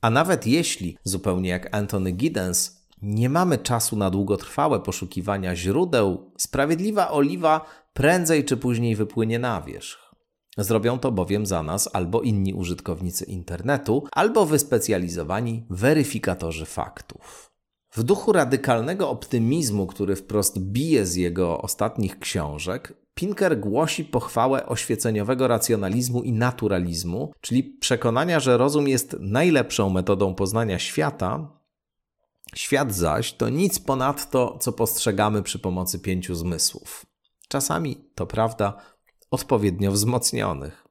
A 0.00 0.10
nawet 0.10 0.46
jeśli, 0.46 0.96
zupełnie 1.04 1.50
jak 1.50 1.76
Anthony 1.76 2.12
Giddens, 2.12 2.78
nie 3.02 3.28
mamy 3.28 3.58
czasu 3.58 3.96
na 3.96 4.10
długotrwałe 4.10 4.80
poszukiwania 4.80 5.56
źródeł, 5.56 6.32
sprawiedliwa 6.36 7.10
oliwa 7.10 7.64
prędzej 7.92 8.44
czy 8.44 8.56
później 8.56 8.96
wypłynie 8.96 9.38
na 9.38 9.62
wierzch. 9.62 10.07
Zrobią 10.58 10.98
to 10.98 11.12
bowiem 11.12 11.46
za 11.46 11.62
nas 11.62 11.90
albo 11.92 12.22
inni 12.22 12.54
użytkownicy 12.54 13.24
internetu, 13.24 14.04
albo 14.12 14.46
wyspecjalizowani 14.46 15.66
weryfikatorzy 15.70 16.66
faktów. 16.66 17.52
W 17.90 18.02
duchu 18.02 18.32
radykalnego 18.32 19.10
optymizmu, 19.10 19.86
który 19.86 20.16
wprost 20.16 20.58
bije 20.58 21.06
z 21.06 21.16
jego 21.16 21.62
ostatnich 21.62 22.18
książek, 22.18 22.94
Pinker 23.14 23.60
głosi 23.60 24.04
pochwałę 24.04 24.66
oświeceniowego 24.66 25.48
racjonalizmu 25.48 26.22
i 26.22 26.32
naturalizmu, 26.32 27.32
czyli 27.40 27.62
przekonania, 27.62 28.40
że 28.40 28.56
rozum 28.56 28.88
jest 28.88 29.16
najlepszą 29.20 29.90
metodą 29.90 30.34
poznania 30.34 30.78
świata, 30.78 31.58
świat 32.54 32.94
zaś 32.94 33.32
to 33.32 33.48
nic 33.48 33.78
ponadto, 33.78 34.58
co 34.60 34.72
postrzegamy 34.72 35.42
przy 35.42 35.58
pomocy 35.58 35.98
pięciu 35.98 36.34
zmysłów. 36.34 37.06
Czasami, 37.48 37.96
to 38.14 38.26
prawda, 38.26 38.76
odpowiednio 39.30 39.92
wzmocnionych. 39.92 40.88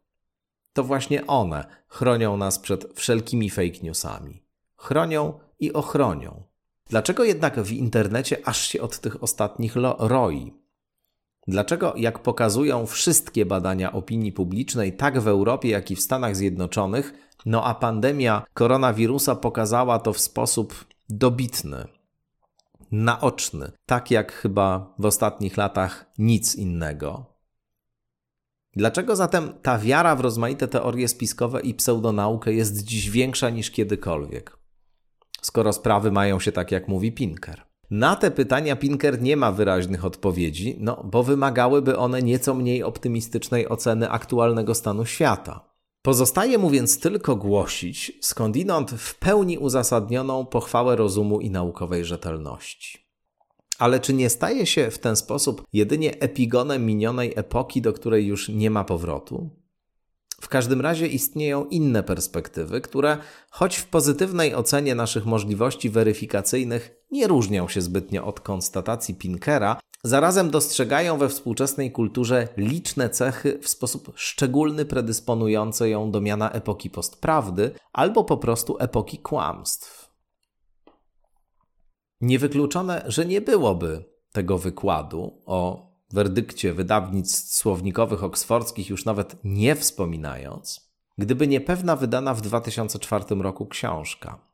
To 0.74 0.84
właśnie 0.84 1.28
one 1.28 1.66
chronią 1.88 2.38
nas 2.38 2.60
przed 2.60 2.94
wszelkimi 2.96 3.50
fake 3.50 3.80
newsami. 3.84 4.44
Chronią 4.76 5.40
i 5.60 5.74
ochronią. 5.74 6.44
Dlaczego 6.90 7.24
jednak 7.24 7.60
w 7.60 7.72
internecie 7.72 8.38
aż 8.46 8.68
się 8.68 8.82
od 8.82 9.00
tych 9.00 9.24
ostatnich 9.24 9.76
roi? 9.98 10.54
Dlaczego, 11.48 11.94
jak 11.98 12.20
pokazują 12.20 12.86
wszystkie 12.86 13.46
badania 13.46 13.94
opinii 13.94 14.32
publicznej, 14.32 14.94
tak 14.94 15.20
w 15.20 15.28
Europie, 15.28 15.70
jak 15.70 15.92
i 15.92 15.96
w 15.96 16.02
Stanach 16.02 16.36
Zjednoczonych, 16.36 17.14
no 17.46 17.64
a 17.64 17.76
pandemia 17.76 18.46
koronawirusa 18.54 19.36
pokazała 19.36 20.00
to 20.00 20.14
w 20.14 20.20
sposób 20.20 20.86
dobitny, 21.10 21.88
naoczny, 22.92 23.72
tak 23.86 24.12
jak 24.12 24.32
chyba 24.32 24.94
w 25.00 25.06
ostatnich 25.06 25.58
latach 25.58 26.06
nic 26.18 26.56
innego. 26.56 27.37
Dlaczego 28.76 29.16
zatem 29.16 29.54
ta 29.62 29.78
wiara 29.78 30.16
w 30.16 30.22
rozmaite 30.22 30.68
teorie 30.68 31.08
spiskowe 31.08 31.62
i 31.62 31.74
pseudonaukę 31.74 32.54
jest 32.54 32.84
dziś 32.84 33.10
większa 33.10 33.50
niż 33.50 33.72
kiedykolwiek? 33.72 34.58
Skoro 35.42 35.74
sprawy 35.74 36.12
mają 36.12 36.40
się 36.40 36.52
tak, 36.52 36.72
jak 36.72 36.88
mówi 36.88 37.12
Pinker. 37.12 37.62
Na 37.90 38.16
te 38.16 38.32
pytania 38.32 38.76
Pinker 38.76 39.22
nie 39.22 39.38
ma 39.38 39.52
wyraźnych 39.52 40.06
odpowiedzi, 40.06 40.78
no 40.80 41.04
bo 41.04 41.24
wymagałyby 41.24 41.98
one 41.98 42.22
nieco 42.22 42.54
mniej 42.54 42.84
optymistycznej 42.84 43.70
oceny 43.70 44.10
aktualnego 44.10 44.76
stanu 44.76 45.06
świata. 45.06 45.68
Pozostaje 46.02 46.58
mu 46.58 46.70
więc 46.70 47.00
tylko 47.00 47.36
głosić 47.36 48.12
skądinąd 48.22 48.92
w 48.92 49.20
pełni 49.20 49.58
uzasadnioną 49.58 50.46
pochwałę 50.46 50.96
rozumu 50.96 51.42
i 51.42 51.50
naukowej 51.50 52.06
rzetelności. 52.06 53.07
Ale 53.80 54.00
czy 54.00 54.14
nie 54.14 54.30
staje 54.30 54.66
się 54.66 54.92
w 54.92 55.00
ten 55.00 55.16
sposób 55.16 55.64
jedynie 55.74 56.20
epigonem 56.20 56.86
minionej 56.86 57.34
epoki, 57.36 57.82
do 57.82 57.94
której 57.94 58.26
już 58.26 58.50
nie 58.50 58.70
ma 58.70 58.84
powrotu? 58.84 59.50
W 60.42 60.48
każdym 60.48 60.82
razie 60.82 61.08
istnieją 61.08 61.66
inne 61.66 62.04
perspektywy, 62.04 62.82
które, 62.82 63.18
choć 63.52 63.78
w 63.78 63.88
pozytywnej 63.88 64.56
ocenie 64.56 64.96
naszych 64.96 65.26
możliwości 65.26 65.90
weryfikacyjnych 65.90 66.92
nie 67.12 67.28
różnią 67.28 67.68
się 67.68 67.82
zbytnio 67.82 68.26
od 68.26 68.40
konstatacji 68.40 69.16
Pinkera, 69.16 69.80
zarazem 70.04 70.50
dostrzegają 70.50 71.18
we 71.18 71.30
współczesnej 71.30 71.92
kulturze 71.92 72.48
liczne 72.58 73.10
cechy 73.10 73.60
w 73.62 73.68
sposób 73.68 74.12
szczególny 74.16 74.86
predysponujące 74.86 75.90
ją 75.90 76.12
do 76.12 76.22
miana 76.22 76.52
epoki 76.52 76.90
postprawdy 76.90 77.72
albo 77.94 78.24
po 78.24 78.38
prostu 78.38 78.78
epoki 78.80 79.18
kłamstw. 79.18 79.97
Niewykluczone, 82.22 83.04
że 83.08 83.26
nie 83.26 83.42
byłoby 83.42 84.04
tego 84.32 84.58
wykładu 84.58 85.42
o 85.46 85.88
werdykcie 86.14 86.74
wydawnictw 86.74 87.56
słownikowych 87.56 88.24
oksfordzkich, 88.24 88.90
już 88.90 89.06
nawet 89.06 89.36
nie 89.44 89.76
wspominając, 89.76 90.92
gdyby 91.18 91.48
nie 91.48 91.62
pewna 91.62 91.96
wydana 91.96 92.34
w 92.34 92.42
2004 92.42 93.26
roku 93.36 93.66
książka. 93.66 94.48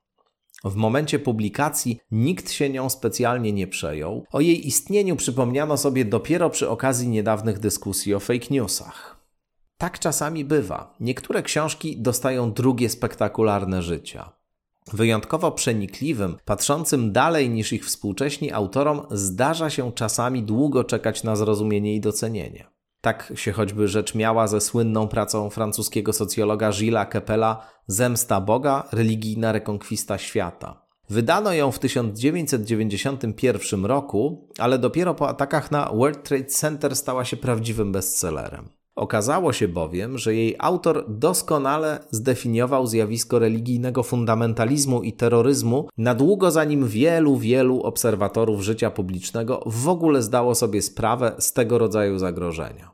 W 0.64 0.76
momencie 0.76 1.20
publikacji 1.20 2.00
nikt 2.12 2.52
się 2.52 2.70
nią 2.70 2.90
specjalnie 2.90 3.54
nie 3.54 3.68
przejął. 3.68 4.26
O 4.32 4.42
jej 4.42 4.68
istnieniu 4.68 5.16
przypomniano 5.16 5.78
sobie 5.78 6.06
dopiero 6.06 6.50
przy 6.50 6.70
okazji 6.70 7.08
niedawnych 7.08 7.60
dyskusji 7.60 8.14
o 8.14 8.20
fake 8.20 8.48
newsach. 8.52 9.18
Tak 9.78 10.00
czasami 10.00 10.46
bywa. 10.46 10.96
Niektóre 11.00 11.44
książki 11.44 11.98
dostają 11.98 12.54
drugie 12.54 12.90
spektakularne 12.90 13.82
życia. 13.82 14.32
Wyjątkowo 14.94 15.52
przenikliwym, 15.52 16.38
patrzącym 16.46 17.12
dalej 17.12 17.50
niż 17.50 17.74
ich 17.74 17.86
współcześni 17.86 18.52
autorom, 18.52 19.02
zdarza 19.12 19.70
się 19.70 19.92
czasami 19.92 20.44
długo 20.44 20.84
czekać 20.84 21.24
na 21.24 21.36
zrozumienie 21.36 21.96
i 21.96 22.02
docenienie. 22.02 22.68
Tak 23.02 23.34
się 23.36 23.52
choćby 23.52 23.88
rzecz 23.88 24.16
miała 24.16 24.48
ze 24.48 24.62
słynną 24.62 25.08
pracą 25.08 25.50
francuskiego 25.50 26.14
socjologa 26.14 26.72
Gilles 26.72 27.08
Kepela 27.10 27.68
Zemsta 27.88 28.42
Boga, 28.42 28.88
religijna 28.92 29.52
rekonkwista 29.52 30.18
świata. 30.18 30.84
Wydano 31.10 31.54
ją 31.54 31.72
w 31.72 31.80
1991 31.80 33.86
roku, 33.86 34.50
ale 34.60 34.80
dopiero 34.80 35.16
po 35.16 35.30
atakach 35.30 35.72
na 35.72 35.90
World 35.94 36.24
Trade 36.24 36.46
Center 36.46 36.96
stała 36.96 37.26
się 37.26 37.38
prawdziwym 37.38 37.92
bestsellerem. 37.92 38.70
Okazało 38.96 39.54
się 39.54 39.68
bowiem, 39.68 40.18
że 40.18 40.36
jej 40.36 40.56
autor 40.60 41.06
doskonale 41.08 42.00
zdefiniował 42.12 42.88
zjawisko 42.88 43.40
religijnego 43.40 44.04
fundamentalizmu 44.04 45.02
i 45.04 45.14
terroryzmu 45.14 45.88
na 45.98 46.16
długo 46.16 46.52
zanim 46.52 46.88
wielu, 46.88 47.38
wielu 47.38 47.82
obserwatorów 47.82 48.62
życia 48.62 48.92
publicznego 48.92 49.64
w 49.66 49.88
ogóle 49.88 50.22
zdało 50.22 50.56
sobie 50.56 50.82
sprawę 50.82 51.36
z 51.40 51.54
tego 51.54 51.78
rodzaju 51.78 52.20
zagrożenia. 52.20 52.92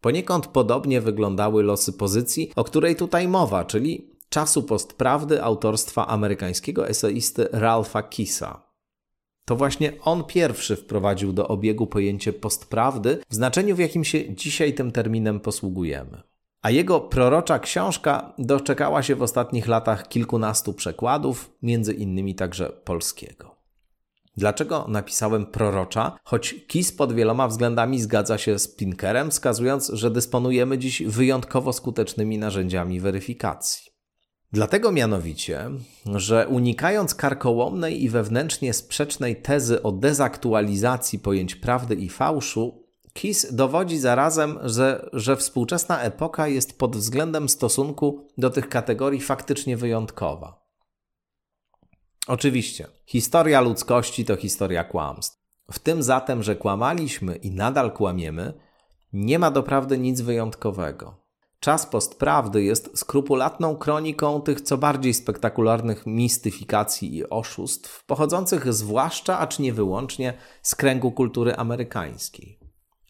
Poniekąd 0.00 0.46
podobnie 0.46 1.00
wyglądały 1.00 1.62
losy 1.62 1.92
pozycji, 1.92 2.52
o 2.56 2.64
której 2.64 2.96
tutaj 2.96 3.28
mowa, 3.28 3.64
czyli 3.64 4.10
czasu 4.28 4.62
postprawdy 4.62 5.42
autorstwa 5.42 6.06
amerykańskiego 6.06 6.88
eseisty 6.88 7.48
Ralpha 7.52 8.02
Kissa. 8.02 8.73
To 9.44 9.56
właśnie 9.56 9.92
on 10.02 10.24
pierwszy 10.24 10.76
wprowadził 10.76 11.32
do 11.32 11.48
obiegu 11.48 11.86
pojęcie 11.86 12.32
postprawdy 12.32 13.18
w 13.30 13.34
znaczeniu, 13.34 13.76
w 13.76 13.78
jakim 13.78 14.04
się 14.04 14.34
dzisiaj 14.34 14.74
tym 14.74 14.92
terminem 14.92 15.40
posługujemy. 15.40 16.22
a 16.62 16.70
jego 16.70 17.00
prorocza 17.00 17.58
książka 17.58 18.34
doczekała 18.38 19.02
się 19.02 19.16
w 19.16 19.22
ostatnich 19.22 19.66
latach 19.68 20.08
kilkunastu 20.08 20.72
przekładów, 20.72 21.50
między 21.62 21.92
innymi 21.92 22.34
także 22.34 22.70
polskiego. 22.84 23.54
Dlaczego 24.36 24.86
napisałem 24.88 25.46
prorocza? 25.46 26.18
Choć 26.24 26.54
KIS 26.66 26.92
pod 26.92 27.12
wieloma 27.12 27.48
względami 27.48 28.00
zgadza 28.00 28.38
się 28.38 28.58
z 28.58 28.76
Pinkerem, 28.76 29.30
wskazując, 29.30 29.90
że 29.94 30.10
dysponujemy 30.10 30.78
dziś 30.78 31.02
wyjątkowo 31.02 31.72
skutecznymi 31.72 32.38
narzędziami 32.38 33.00
weryfikacji. 33.00 33.93
Dlatego 34.54 34.92
mianowicie, 34.92 35.70
że 36.14 36.48
unikając 36.48 37.14
karkołomnej 37.14 38.02
i 38.02 38.08
wewnętrznie 38.08 38.74
sprzecznej 38.74 39.42
tezy 39.42 39.82
o 39.82 39.92
dezaktualizacji 39.92 41.18
pojęć 41.18 41.54
prawdy 41.54 41.94
i 41.94 42.08
fałszu, 42.08 42.84
Kiss 43.12 43.54
dowodzi 43.54 43.98
zarazem, 43.98 44.58
że, 44.62 45.08
że 45.12 45.36
współczesna 45.36 46.00
epoka 46.00 46.48
jest 46.48 46.78
pod 46.78 46.96
względem 46.96 47.48
stosunku 47.48 48.28
do 48.38 48.50
tych 48.50 48.68
kategorii 48.68 49.20
faktycznie 49.20 49.76
wyjątkowa. 49.76 50.66
Oczywiście, 52.26 52.86
historia 53.06 53.60
ludzkości 53.60 54.24
to 54.24 54.36
historia 54.36 54.84
kłamstw. 54.84 55.38
W 55.72 55.78
tym 55.78 56.02
zatem, 56.02 56.42
że 56.42 56.56
kłamaliśmy 56.56 57.36
i 57.36 57.50
nadal 57.50 57.92
kłamiemy, 57.92 58.52
nie 59.12 59.38
ma 59.38 59.50
doprawdy 59.50 59.98
nic 59.98 60.20
wyjątkowego. 60.20 61.23
Czas 61.64 61.86
postprawdy 61.86 62.62
jest 62.62 62.98
skrupulatną 62.98 63.76
kroniką 63.76 64.40
tych 64.40 64.60
co 64.60 64.78
bardziej 64.78 65.14
spektakularnych 65.14 66.06
mistyfikacji 66.06 67.16
i 67.16 67.30
oszustw, 67.30 68.04
pochodzących 68.06 68.72
zwłaszcza, 68.72 69.38
acz 69.38 69.58
nie 69.58 69.72
wyłącznie, 69.72 70.34
z 70.62 70.74
kręgu 70.74 71.12
kultury 71.12 71.54
amerykańskiej. 71.54 72.58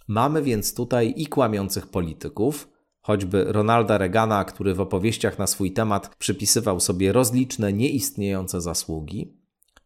Mamy 0.08 0.42
więc 0.42 0.74
tutaj 0.74 1.14
i 1.16 1.26
kłamiących 1.26 1.86
polityków, 1.86 2.68
choćby 3.00 3.44
Ronalda 3.52 3.98
Reagana, 3.98 4.44
który 4.44 4.74
w 4.74 4.80
opowieściach 4.80 5.38
na 5.38 5.46
swój 5.46 5.72
temat 5.72 6.16
przypisywał 6.18 6.80
sobie 6.80 7.12
rozliczne 7.12 7.72
nieistniejące 7.72 8.60
zasługi, 8.60 9.38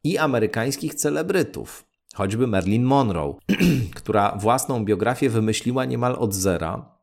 i 0.05 0.19
amerykańskich 0.19 0.95
celebrytów, 0.95 1.87
choćby 2.15 2.47
Marilyn 2.47 2.85
Monroe, 2.85 3.35
która 4.01 4.37
własną 4.41 4.85
biografię 4.85 5.31
wymyśliła 5.31 5.85
niemal 5.85 6.17
od 6.19 6.35
zera, 6.35 6.98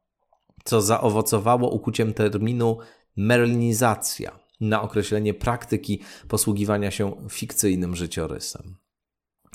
co 0.65 0.81
zaowocowało 0.81 1.69
ukuciem 1.69 2.13
terminu 2.13 2.77
merlinizacja 3.17 4.39
na 4.61 4.81
określenie 4.81 5.33
praktyki 5.33 6.01
posługiwania 6.27 6.91
się 6.91 7.11
fikcyjnym 7.29 7.95
życiorysem. 7.95 8.75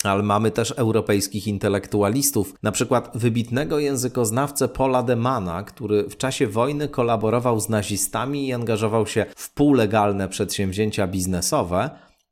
Ale 0.03 0.23
mamy 0.23 0.51
też 0.51 0.71
europejskich 0.71 1.47
intelektualistów, 1.47 2.53
na 2.63 2.71
przykład 2.71 3.11
wybitnego 3.13 3.79
językoznawcę 3.79 4.67
Paula 4.67 5.03
Demana, 5.03 5.63
który 5.63 6.09
w 6.09 6.17
czasie 6.17 6.47
wojny 6.47 6.87
kolaborował 6.87 7.59
z 7.59 7.69
nazistami 7.69 8.47
i 8.47 8.53
angażował 8.53 9.07
się 9.07 9.25
w 9.35 9.53
półlegalne 9.53 10.27
przedsięwzięcia 10.27 11.07
biznesowe, 11.07 11.89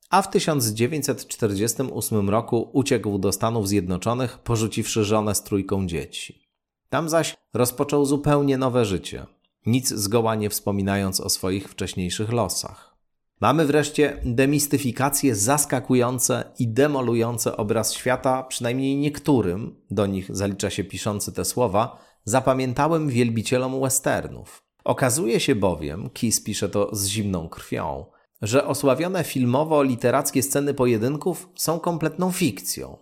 a 0.10 0.22
w 0.22 0.30
1948 0.30 2.30
roku 2.30 2.70
uciekł 2.74 3.18
do 3.18 3.32
Stanów 3.32 3.68
Zjednoczonych, 3.68 4.38
porzuciwszy 4.38 5.04
żonę 5.04 5.36
z 5.36 5.44
trójką 5.44 5.88
dzieci. 5.88 6.49
Tam 6.90 7.10
zaś 7.10 7.38
rozpoczął 7.54 8.06
zupełnie 8.06 8.58
nowe 8.58 8.86
życie, 8.86 9.26
nic 9.66 9.90
zgoła 9.90 10.36
nie 10.36 10.50
wspominając 10.50 11.20
o 11.22 11.30
swoich 11.30 11.70
wcześniejszych 11.70 12.32
losach. 12.32 12.90
Mamy 13.42 13.66
wreszcie 13.66 14.22
demistyfikacje 14.26 15.36
zaskakujące 15.36 16.44
i 16.60 16.68
demolujące 16.68 17.58
obraz 17.58 17.94
świata, 17.94 18.44
przynajmniej 18.44 18.98
niektórym, 18.98 19.76
do 19.92 20.06
nich 20.06 20.36
zalicza 20.36 20.70
się 20.70 20.84
piszący 20.84 21.32
te 21.32 21.46
słowa, 21.46 22.00
zapamiętałym 22.24 23.10
wielbicielom 23.10 23.82
westernów. 23.82 24.64
Okazuje 24.84 25.40
się 25.40 25.56
bowiem, 25.56 26.10
Kiss 26.10 26.44
pisze 26.44 26.70
to 26.70 26.96
z 26.96 27.08
zimną 27.08 27.50
krwią, 27.50 28.06
że 28.42 28.66
osławione 28.66 29.24
filmowo-literackie 29.24 30.42
sceny 30.42 30.74
pojedynków 30.74 31.50
są 31.56 31.80
kompletną 31.80 32.32
fikcją. 32.32 32.98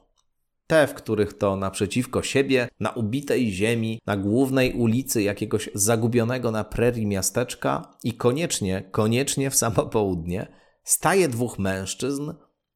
Te, 0.68 0.88
w 0.88 0.94
których 0.94 1.34
to 1.34 1.56
naprzeciwko 1.56 2.24
siebie, 2.24 2.70
na 2.80 2.90
ubitej 2.90 3.52
ziemi, 3.52 4.02
na 4.06 4.18
głównej 4.18 4.74
ulicy 4.74 5.22
jakiegoś 5.22 5.70
zagubionego 5.74 6.52
na 6.52 6.64
prerii 6.64 7.06
miasteczka 7.06 7.98
i 8.04 8.14
koniecznie, 8.14 8.90
koniecznie 8.92 9.50
w 9.50 9.56
samo 9.56 9.86
południe, 9.86 10.48
staje 10.84 11.28
dwóch 11.28 11.60
mężczyzn, 11.60 12.34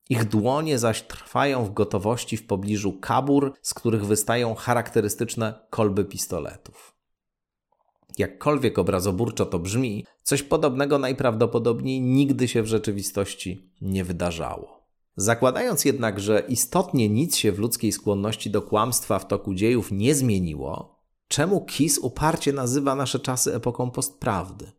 ich 0.10 0.25
dłonie 0.25 0.80
zaś 0.80 1.01
trwają 1.01 1.65
w 1.65 1.73
gotowości 1.73 2.38
w 2.38 2.47
pobliżu 2.47 2.93
kabur, 2.93 3.54
z 3.62 3.73
których 3.73 4.06
wystają 4.06 4.56
charakterystyczne 4.56 5.54
kolby 5.69 6.06
pistoletów. 6.06 6.95
Jakkolwiek 8.17 8.80
obrazoburczo 8.80 9.45
to 9.45 9.60
brzmi, 9.60 10.06
coś 10.23 10.43
podobnego 10.43 10.99
najprawdopodobniej 10.99 12.01
nigdy 12.01 12.47
się 12.47 12.63
w 12.63 12.67
rzeczywistości 12.67 13.71
nie 13.82 14.04
wydarzało. 14.04 14.81
Zakładając 15.15 15.86
jednak, 15.86 16.19
że 16.19 16.43
istotnie 16.47 17.10
nic 17.10 17.36
się 17.36 17.52
w 17.52 17.60
ludzkiej 17.60 17.91
skłonności 17.91 18.50
do 18.50 18.62
kłamstwa 18.62 19.19
w 19.19 19.28
toku 19.28 19.54
dziejów 19.54 19.91
nie 19.91 20.15
zmieniło, 20.15 21.02
czemu 21.28 21.65
Kiss 21.65 21.97
uparcie 21.97 22.54
nazywa 22.54 22.95
nasze 22.95 23.19
czasy 23.19 23.56
epoką 23.56 23.91
postprawdy? 23.91 24.71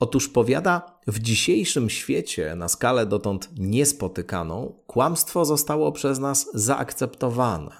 Otóż 0.00 0.28
powiada, 0.28 0.98
w 1.06 1.18
dzisiejszym 1.18 1.90
świecie, 1.90 2.54
na 2.56 2.68
skalę 2.68 3.06
dotąd 3.06 3.48
niespotykaną, 3.58 4.82
kłamstwo 4.86 5.44
zostało 5.44 5.92
przez 5.92 6.18
nas 6.18 6.50
zaakceptowane. 6.54 7.76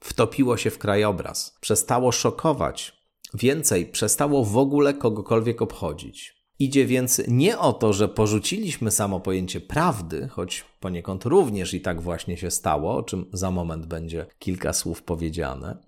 Wtopiło 0.00 0.56
się 0.56 0.70
w 0.70 0.78
krajobraz, 0.78 1.56
przestało 1.60 2.12
szokować, 2.12 3.02
więcej, 3.34 3.86
przestało 3.86 4.44
w 4.44 4.56
ogóle 4.56 4.94
kogokolwiek 4.94 5.62
obchodzić. 5.62 6.41
Idzie 6.58 6.86
więc 6.86 7.22
nie 7.28 7.58
o 7.58 7.72
to, 7.72 7.92
że 7.92 8.08
porzuciliśmy 8.08 8.90
samo 8.90 9.20
pojęcie 9.20 9.60
prawdy, 9.60 10.28
choć 10.28 10.64
poniekąd 10.80 11.24
również 11.24 11.74
i 11.74 11.80
tak 11.80 12.00
właśnie 12.00 12.36
się 12.36 12.50
stało, 12.50 12.96
o 12.96 13.02
czym 13.02 13.26
za 13.32 13.50
moment 13.50 13.86
będzie 13.86 14.26
kilka 14.38 14.72
słów 14.72 15.02
powiedziane, 15.02 15.78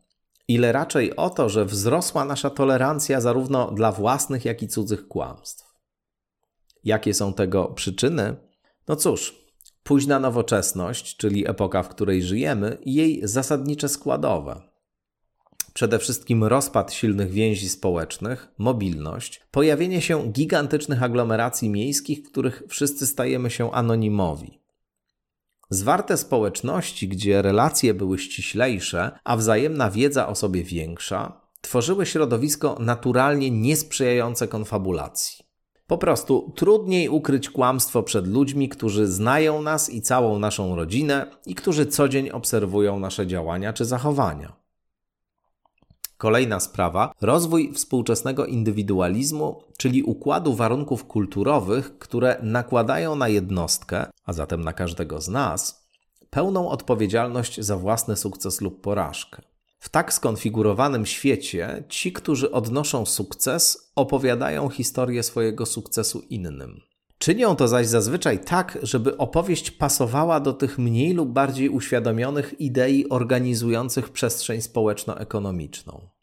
ile 0.48 0.72
raczej 0.72 1.16
o 1.16 1.30
to, 1.30 1.48
że 1.48 1.64
wzrosła 1.64 2.24
nasza 2.24 2.50
tolerancja 2.50 3.20
zarówno 3.20 3.70
dla 3.70 3.92
własnych, 3.92 4.44
jak 4.44 4.62
i 4.62 4.68
cudzych 4.68 5.08
kłamstw. 5.08 5.74
Jakie 6.84 7.14
są 7.14 7.34
tego 7.34 7.66
przyczyny? 7.66 8.36
No 8.88 8.96
cóż, 8.96 9.44
późna 9.82 10.20
nowoczesność, 10.20 11.16
czyli 11.16 11.50
epoka, 11.50 11.82
w 11.82 11.88
której 11.88 12.22
żyjemy, 12.22 12.78
i 12.82 12.94
jej 12.94 13.20
zasadnicze 13.22 13.88
składowe 13.88 14.73
przede 15.72 15.98
wszystkim 15.98 16.44
rozpad 16.44 16.92
silnych 16.92 17.30
więzi 17.30 17.68
społecznych, 17.68 18.48
mobilność, 18.58 19.40
pojawienie 19.50 20.02
się 20.02 20.32
gigantycznych 20.32 21.02
aglomeracji 21.02 21.68
miejskich, 21.68 22.18
w 22.18 22.30
których 22.30 22.62
wszyscy 22.68 23.06
stajemy 23.06 23.50
się 23.50 23.72
anonimowi. 23.72 24.60
Zwarte 25.70 26.16
społeczności, 26.16 27.08
gdzie 27.08 27.42
relacje 27.42 27.94
były 27.94 28.18
ściślejsze, 28.18 29.18
a 29.24 29.36
wzajemna 29.36 29.90
wiedza 29.90 30.28
o 30.28 30.34
sobie 30.34 30.64
większa, 30.64 31.40
tworzyły 31.60 32.06
środowisko 32.06 32.76
naturalnie 32.80 33.50
niesprzyjające 33.50 34.48
konfabulacji. 34.48 35.44
Po 35.86 35.98
prostu 35.98 36.52
trudniej 36.56 37.08
ukryć 37.08 37.50
kłamstwo 37.50 38.02
przed 38.02 38.26
ludźmi, 38.26 38.68
którzy 38.68 39.06
znają 39.06 39.62
nas 39.62 39.90
i 39.90 40.02
całą 40.02 40.38
naszą 40.38 40.76
rodzinę 40.76 41.26
i 41.46 41.54
którzy 41.54 41.86
co 41.86 42.08
dzień 42.08 42.30
obserwują 42.30 43.00
nasze 43.00 43.26
działania 43.26 43.72
czy 43.72 43.84
zachowania. 43.84 44.63
Kolejna 46.24 46.60
sprawa 46.60 47.14
rozwój 47.20 47.72
współczesnego 47.72 48.46
indywidualizmu, 48.46 49.62
czyli 49.78 50.02
układu 50.02 50.54
warunków 50.54 51.04
kulturowych, 51.04 51.98
które 51.98 52.36
nakładają 52.42 53.16
na 53.16 53.28
jednostkę, 53.28 54.06
a 54.24 54.32
zatem 54.32 54.64
na 54.64 54.72
każdego 54.72 55.20
z 55.20 55.28
nas, 55.28 55.88
pełną 56.30 56.68
odpowiedzialność 56.68 57.60
za 57.60 57.76
własny 57.76 58.16
sukces 58.16 58.60
lub 58.60 58.80
porażkę. 58.80 59.42
W 59.78 59.88
tak 59.88 60.12
skonfigurowanym 60.12 61.06
świecie 61.06 61.84
ci, 61.88 62.12
którzy 62.12 62.50
odnoszą 62.50 63.06
sukces, 63.06 63.92
opowiadają 63.96 64.68
historię 64.68 65.22
swojego 65.22 65.66
sukcesu 65.66 66.20
innym. 66.30 66.80
Czynią 67.18 67.56
to 67.56 67.68
zaś 67.68 67.86
zazwyczaj 67.86 68.38
tak, 68.38 68.78
żeby 68.82 69.16
opowieść 69.16 69.70
pasowała 69.70 70.40
do 70.40 70.52
tych 70.52 70.78
mniej 70.78 71.12
lub 71.12 71.28
bardziej 71.28 71.68
uświadomionych 71.68 72.60
idei 72.60 73.08
organizujących 73.08 74.08
przestrzeń 74.08 74.60
społeczno-ekonomiczną. 74.60 76.13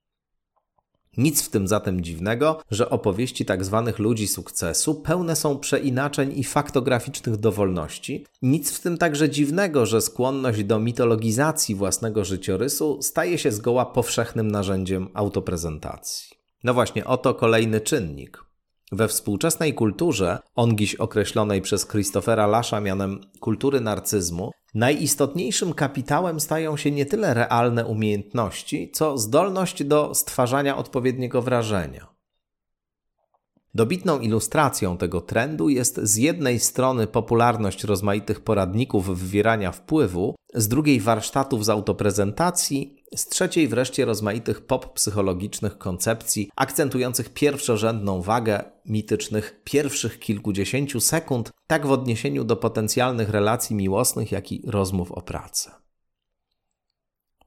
Nic 1.17 1.43
w 1.43 1.49
tym 1.49 1.67
zatem 1.67 2.01
dziwnego, 2.01 2.61
że 2.71 2.89
opowieści 2.89 3.45
tzw. 3.45 3.83
Tak 3.85 3.99
ludzi 3.99 4.27
sukcesu 4.27 4.95
pełne 4.95 5.35
są 5.35 5.59
przeinaczeń 5.59 6.39
i 6.39 6.43
faktograficznych 6.43 7.37
dowolności. 7.37 8.25
Nic 8.41 8.71
w 8.71 8.79
tym 8.79 8.97
także 8.97 9.29
dziwnego, 9.29 9.85
że 9.85 10.01
skłonność 10.01 10.63
do 10.63 10.79
mitologizacji 10.79 11.75
własnego 11.75 12.25
życiorysu 12.25 13.01
staje 13.01 13.37
się 13.37 13.51
zgoła 13.51 13.85
powszechnym 13.85 14.51
narzędziem 14.51 15.07
autoprezentacji. 15.13 16.37
No 16.63 16.73
właśnie, 16.73 17.05
oto 17.05 17.33
kolejny 17.33 17.81
czynnik. 17.81 18.43
We 18.91 19.07
współczesnej 19.07 19.73
kulturze, 19.73 20.39
ongiś 20.55 20.95
określonej 20.95 21.61
przez 21.61 21.87
Christophera 21.87 22.47
Lasza 22.47 22.81
mianem 22.81 23.21
kultury 23.39 23.81
narcyzmu, 23.81 24.51
najistotniejszym 24.73 25.73
kapitałem 25.73 26.39
stają 26.39 26.77
się 26.77 26.91
nie 26.91 27.05
tyle 27.05 27.33
realne 27.33 27.85
umiejętności, 27.85 28.91
co 28.93 29.17
zdolność 29.17 29.83
do 29.83 30.15
stwarzania 30.15 30.77
odpowiedniego 30.77 31.41
wrażenia. 31.41 32.10
Dobitną 33.73 34.19
ilustracją 34.19 34.97
tego 34.97 35.21
trendu 35.21 35.69
jest 35.69 35.99
z 36.03 36.15
jednej 36.15 36.59
strony 36.59 37.07
popularność 37.07 37.83
rozmaitych 37.83 38.39
poradników 38.39 39.19
wywierania 39.19 39.71
wpływu, 39.71 40.35
z 40.53 40.67
drugiej 40.67 40.99
warsztatów 40.99 41.65
z 41.65 41.69
autoprezentacji, 41.69 43.03
z 43.15 43.25
trzeciej 43.27 43.67
wreszcie 43.67 44.05
rozmaitych 44.05 44.65
pop-psychologicznych 44.65 45.77
koncepcji 45.77 46.49
akcentujących 46.55 47.33
pierwszorzędną 47.33 48.21
wagę 48.21 48.63
mitycznych 48.85 49.61
pierwszych 49.63 50.19
kilkudziesięciu 50.19 50.99
sekund, 50.99 51.51
tak 51.67 51.87
w 51.87 51.91
odniesieniu 51.91 52.43
do 52.43 52.55
potencjalnych 52.55 53.29
relacji 53.29 53.75
miłosnych, 53.75 54.31
jak 54.31 54.51
i 54.51 54.63
rozmów 54.67 55.11
o 55.11 55.21
pracy. 55.21 55.80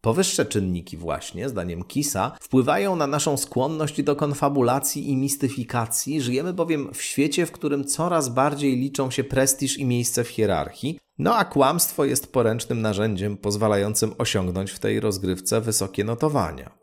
Powyższe 0.04 0.46
czynniki 0.46 0.96
właśnie, 0.96 1.48
zdaniem 1.48 1.84
Kisa, 1.84 2.36
wpływają 2.40 2.96
na 2.96 3.06
naszą 3.06 3.36
skłonność 3.36 4.02
do 4.02 4.16
konfabulacji 4.16 5.10
i 5.10 5.16
mistyfikacji. 5.16 6.20
Żyjemy 6.20 6.52
bowiem 6.52 6.94
w 6.94 7.02
świecie, 7.02 7.46
w 7.46 7.52
którym 7.52 7.84
coraz 7.84 8.28
bardziej 8.28 8.76
liczą 8.76 9.10
się 9.10 9.24
prestiż 9.24 9.78
i 9.78 9.84
miejsce 9.84 10.24
w 10.24 10.28
hierarchii, 10.28 10.98
no 11.18 11.36
a 11.36 11.44
kłamstwo 11.44 12.04
jest 12.04 12.32
poręcznym 12.32 12.80
narzędziem 12.80 13.36
pozwalającym 13.36 14.14
osiągnąć 14.18 14.70
w 14.70 14.78
tej 14.78 15.00
rozgrywce 15.00 15.60
wysokie 15.60 16.04
notowania. 16.04 16.78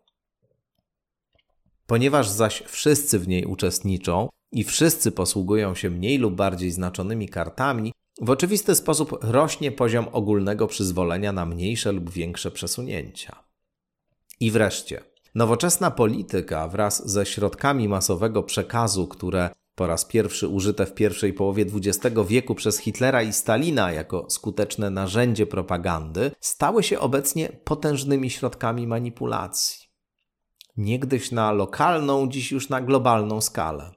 Ponieważ 1.87 2.29
zaś 2.29 2.63
wszyscy 2.67 3.19
w 3.19 3.27
niej 3.27 3.45
uczestniczą 3.45 4.29
i 4.51 4.63
wszyscy 4.63 5.11
posługują 5.11 5.75
się 5.75 5.89
mniej 5.89 6.17
lub 6.17 6.35
bardziej 6.35 6.71
znaczonymi 6.71 7.29
kartami, 7.29 7.93
w 8.21 8.29
oczywisty 8.29 8.75
sposób 8.75 9.17
rośnie 9.21 9.71
poziom 9.71 10.07
ogólnego 10.11 10.67
przyzwolenia 10.67 11.31
na 11.31 11.45
mniejsze 11.45 11.91
lub 11.91 12.09
większe 12.09 12.51
przesunięcia. 12.51 13.43
I 14.39 14.51
wreszcie, 14.51 15.03
nowoczesna 15.35 15.91
polityka 15.91 16.67
wraz 16.67 17.09
ze 17.09 17.25
środkami 17.25 17.87
masowego 17.87 18.43
przekazu, 18.43 19.07
które 19.07 19.49
po 19.75 19.87
raz 19.87 20.05
pierwszy 20.05 20.47
użyte 20.47 20.85
w 20.85 20.93
pierwszej 20.93 21.33
połowie 21.33 21.65
XX 21.75 22.15
wieku 22.27 22.55
przez 22.55 22.77
Hitlera 22.77 23.21
i 23.21 23.33
Stalina 23.33 23.91
jako 23.91 24.29
skuteczne 24.29 24.89
narzędzie 24.89 25.45
propagandy, 25.45 26.31
stały 26.39 26.83
się 26.83 26.99
obecnie 26.99 27.49
potężnymi 27.63 28.29
środkami 28.29 28.87
manipulacji. 28.87 29.87
Niegdyś 30.77 31.31
na 31.31 31.51
lokalną, 31.51 32.29
dziś 32.29 32.51
już 32.51 32.69
na 32.69 32.81
globalną 32.81 33.41
skalę. 33.41 33.91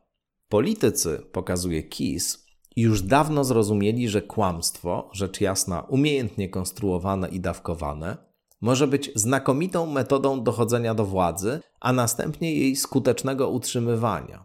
Politycy, 0.49 1.27
pokazuje 1.33 1.83
KIS, 1.83 2.44
już 2.83 3.03
dawno 3.03 3.45
zrozumieli, 3.45 4.09
że 4.09 4.23
kłamstwo, 4.23 5.11
rzecz 5.13 5.41
jasna 5.41 5.81
umiejętnie 5.81 6.49
konstruowane 6.49 7.29
i 7.29 7.41
dawkowane, 7.41 8.17
może 8.61 8.87
być 8.87 9.11
znakomitą 9.15 9.87
metodą 9.87 10.43
dochodzenia 10.43 10.95
do 10.95 11.07
władzy, 11.07 11.61
a 11.81 11.93
następnie 11.93 12.55
jej 12.55 12.77
skutecznego 12.77 13.49
utrzymywania. 13.49 14.45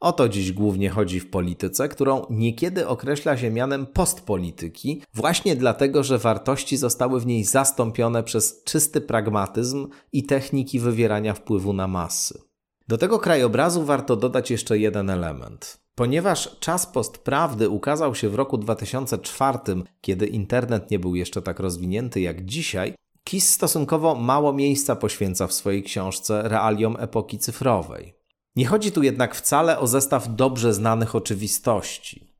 O 0.00 0.12
to 0.12 0.28
dziś 0.28 0.52
głównie 0.52 0.90
chodzi 0.90 1.20
w 1.20 1.30
polityce, 1.30 1.88
którą 1.88 2.26
niekiedy 2.30 2.88
określa 2.88 3.36
się 3.36 3.50
mianem 3.50 3.86
postpolityki, 3.86 5.02
właśnie 5.14 5.56
dlatego, 5.56 6.02
że 6.02 6.18
wartości 6.18 6.76
zostały 6.76 7.20
w 7.20 7.26
niej 7.26 7.44
zastąpione 7.44 8.22
przez 8.22 8.64
czysty 8.64 9.00
pragmatyzm 9.00 9.88
i 10.12 10.24
techniki 10.24 10.80
wywierania 10.80 11.34
wpływu 11.34 11.72
na 11.72 11.88
masy. 11.88 12.40
Do 12.88 12.98
tego 12.98 13.18
krajobrazu 13.18 13.84
warto 13.84 14.16
dodać 14.16 14.50
jeszcze 14.50 14.78
jeden 14.78 15.10
element. 15.10 15.83
Ponieważ 15.94 16.56
czas 16.60 16.86
postprawdy 16.86 17.68
ukazał 17.68 18.14
się 18.14 18.28
w 18.28 18.34
roku 18.34 18.58
2004, 18.58 19.58
kiedy 20.00 20.26
internet 20.26 20.90
nie 20.90 20.98
był 20.98 21.14
jeszcze 21.14 21.42
tak 21.42 21.60
rozwinięty 21.60 22.20
jak 22.20 22.44
dzisiaj, 22.44 22.94
Kiss 23.24 23.50
stosunkowo 23.50 24.14
mało 24.14 24.52
miejsca 24.52 24.96
poświęca 24.96 25.46
w 25.46 25.52
swojej 25.52 25.82
książce 25.82 26.42
realiom 26.48 26.96
epoki 27.00 27.38
cyfrowej. 27.38 28.14
Nie 28.56 28.66
chodzi 28.66 28.92
tu 28.92 29.02
jednak 29.02 29.34
wcale 29.34 29.78
o 29.78 29.86
zestaw 29.86 30.34
dobrze 30.36 30.74
znanych 30.74 31.14
oczywistości. 31.14 32.34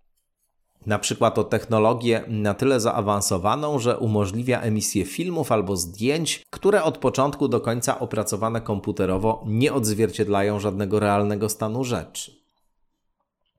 Na 0.87 0.99
przykład 0.99 1.39
o 1.39 1.45
technologię 1.45 2.25
na 2.29 2.55
tyle 2.55 2.81
zaawansowaną, 2.81 3.79
że 3.79 3.99
umożliwia 3.99 4.61
emisję 4.61 5.05
filmów 5.05 5.53
albo 5.53 5.77
zdjęć, 5.77 6.43
które 6.51 6.83
od 6.83 6.99
początku 6.99 7.49
do 7.49 7.61
końca 7.61 7.99
opracowane 7.99 8.61
komputerowo 8.61 9.45
nie 9.47 9.73
odzwierciedlają 9.73 10.61
żadnego 10.61 11.01
realnego 11.01 11.49
stanu 11.49 11.85
rzeczy. 11.85 12.44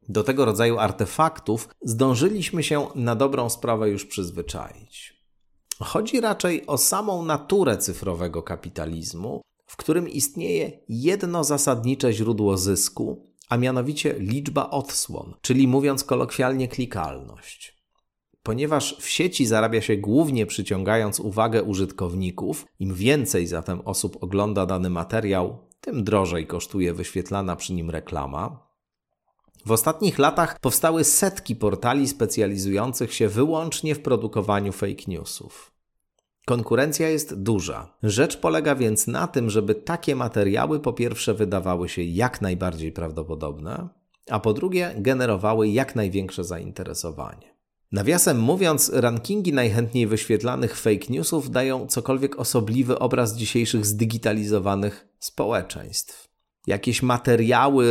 Do 0.09 0.23
tego 0.23 0.45
rodzaju 0.45 0.79
artefaktów 0.79 1.69
zdążyliśmy 1.81 2.63
się 2.63 2.87
na 2.95 3.15
dobrą 3.15 3.49
sprawę 3.49 3.89
już 3.89 4.05
przyzwyczaić. 4.05 5.15
Chodzi 5.79 6.21
raczej 6.21 6.67
o 6.67 6.77
samą 6.77 7.25
naturę 7.25 7.77
cyfrowego 7.77 8.43
kapitalizmu, 8.43 9.41
w 9.65 9.77
którym 9.77 10.09
istnieje 10.09 10.79
jedno 10.89 11.43
zasadnicze 11.43 12.13
źródło 12.13 12.57
zysku, 12.57 13.31
a 13.49 13.57
mianowicie 13.57 14.15
liczba 14.19 14.69
odsłon, 14.69 15.33
czyli 15.41 15.67
mówiąc 15.67 16.03
kolokwialnie 16.03 16.67
klikalność. 16.67 17.75
Ponieważ 18.43 18.97
w 18.99 19.09
sieci 19.09 19.45
zarabia 19.45 19.81
się 19.81 19.97
głównie 19.97 20.45
przyciągając 20.45 21.19
uwagę 21.19 21.63
użytkowników, 21.63 22.65
im 22.79 22.93
więcej 22.93 23.47
zatem 23.47 23.81
osób 23.85 24.23
ogląda 24.23 24.65
dany 24.65 24.89
materiał, 24.89 25.57
tym 25.81 26.03
drożej 26.03 26.47
kosztuje 26.47 26.93
wyświetlana 26.93 27.55
przy 27.55 27.73
nim 27.73 27.89
reklama, 27.89 28.64
w 29.65 29.71
ostatnich 29.71 30.19
latach 30.19 30.59
powstały 30.59 31.03
setki 31.03 31.55
portali 31.55 32.07
specjalizujących 32.07 33.13
się 33.13 33.27
wyłącznie 33.27 33.95
w 33.95 34.01
produkowaniu 34.01 34.71
fake 34.71 35.03
newsów. 35.07 35.71
Konkurencja 36.45 37.09
jest 37.09 37.41
duża. 37.41 37.97
Rzecz 38.03 38.37
polega 38.37 38.75
więc 38.75 39.07
na 39.07 39.27
tym, 39.27 39.49
żeby 39.49 39.75
takie 39.75 40.15
materiały 40.15 40.79
po 40.79 40.93
pierwsze 40.93 41.33
wydawały 41.33 41.89
się 41.89 42.01
jak 42.01 42.41
najbardziej 42.41 42.91
prawdopodobne, 42.91 43.89
a 44.29 44.39
po 44.39 44.53
drugie 44.53 44.95
generowały 44.97 45.67
jak 45.67 45.95
największe 45.95 46.43
zainteresowanie. 46.43 47.55
Nawiasem 47.91 48.39
mówiąc, 48.39 48.91
rankingi 48.93 49.53
najchętniej 49.53 50.07
wyświetlanych 50.07 50.77
fake 50.77 51.05
newsów 51.09 51.51
dają 51.51 51.87
cokolwiek 51.87 52.39
osobliwy 52.39 52.99
obraz 52.99 53.35
dzisiejszych 53.35 53.85
zdigitalizowanych 53.85 55.07
społeczeństw 55.19 56.24
jakieś 56.67 57.03
materiały 57.03 57.85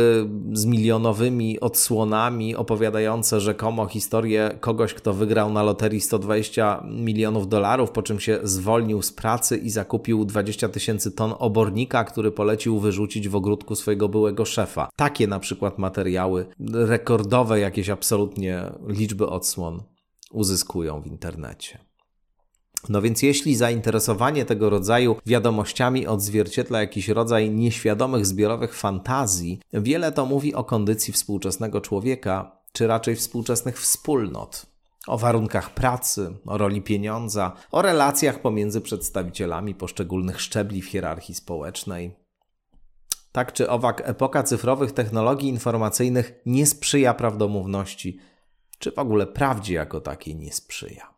z 0.53 0.65
milionowymi 0.65 1.59
odsłonami 1.59 2.55
opowiadające 2.55 3.41
rzekomo 3.41 3.85
historię 3.85 4.57
kogoś, 4.59 4.93
kto 4.93 5.13
wygrał 5.13 5.53
na 5.53 5.63
loterii 5.63 6.01
120 6.01 6.83
milionów 6.91 7.47
dolarów, 7.47 7.91
po 7.91 8.03
czym 8.03 8.19
się 8.19 8.39
zwolnił 8.43 9.01
z 9.01 9.11
pracy 9.11 9.57
i 9.57 9.69
zakupił 9.69 10.25
20 10.25 10.69
tysięcy 10.69 11.11
ton 11.11 11.33
obornika, 11.39 12.03
który 12.03 12.31
polecił 12.31 12.79
wyrzucić 12.79 13.29
w 13.29 13.35
ogródku 13.35 13.75
swojego 13.75 14.09
byłego 14.09 14.45
szefa. 14.45 14.89
Takie 14.95 15.27
na 15.27 15.39
przykład 15.39 15.77
materiały, 15.77 16.45
rekordowe 16.73 17.59
jakieś 17.59 17.89
absolutnie 17.89 18.71
liczby 18.87 19.27
odsłon 19.27 19.83
uzyskują 20.31 21.01
w 21.01 21.07
internecie. 21.07 21.84
No 22.89 23.01
więc 23.01 23.21
jeśli 23.21 23.55
zainteresowanie 23.55 24.45
tego 24.45 24.69
rodzaju 24.69 25.15
wiadomościami 25.25 26.07
odzwierciedla 26.07 26.79
jakiś 26.79 27.07
rodzaj 27.07 27.49
nieświadomych 27.49 28.25
zbiorowych 28.25 28.75
fantazji, 28.75 29.59
wiele 29.73 30.11
to 30.11 30.25
mówi 30.25 30.53
o 30.53 30.63
kondycji 30.63 31.13
współczesnego 31.13 31.81
człowieka, 31.81 32.61
czy 32.71 32.87
raczej 32.87 33.15
współczesnych 33.15 33.79
wspólnot. 33.79 34.65
O 35.07 35.17
warunkach 35.17 35.73
pracy, 35.73 36.33
o 36.45 36.57
roli 36.57 36.81
pieniądza, 36.81 37.51
o 37.71 37.81
relacjach 37.81 38.41
pomiędzy 38.41 38.81
przedstawicielami 38.81 39.75
poszczególnych 39.75 40.41
szczebli 40.41 40.81
w 40.81 40.85
hierarchii 40.85 41.35
społecznej. 41.35 42.15
Tak 43.31 43.53
czy 43.53 43.69
owak, 43.69 44.01
epoka 44.05 44.43
cyfrowych 44.43 44.91
technologii 44.91 45.49
informacyjnych 45.49 46.33
nie 46.45 46.65
sprzyja 46.65 47.13
prawdomówności, 47.13 48.19
czy 48.79 48.91
w 48.91 48.99
ogóle 48.99 49.27
prawdzie 49.27 49.73
jako 49.73 50.01
takiej 50.01 50.35
nie 50.35 50.53
sprzyja. 50.53 51.14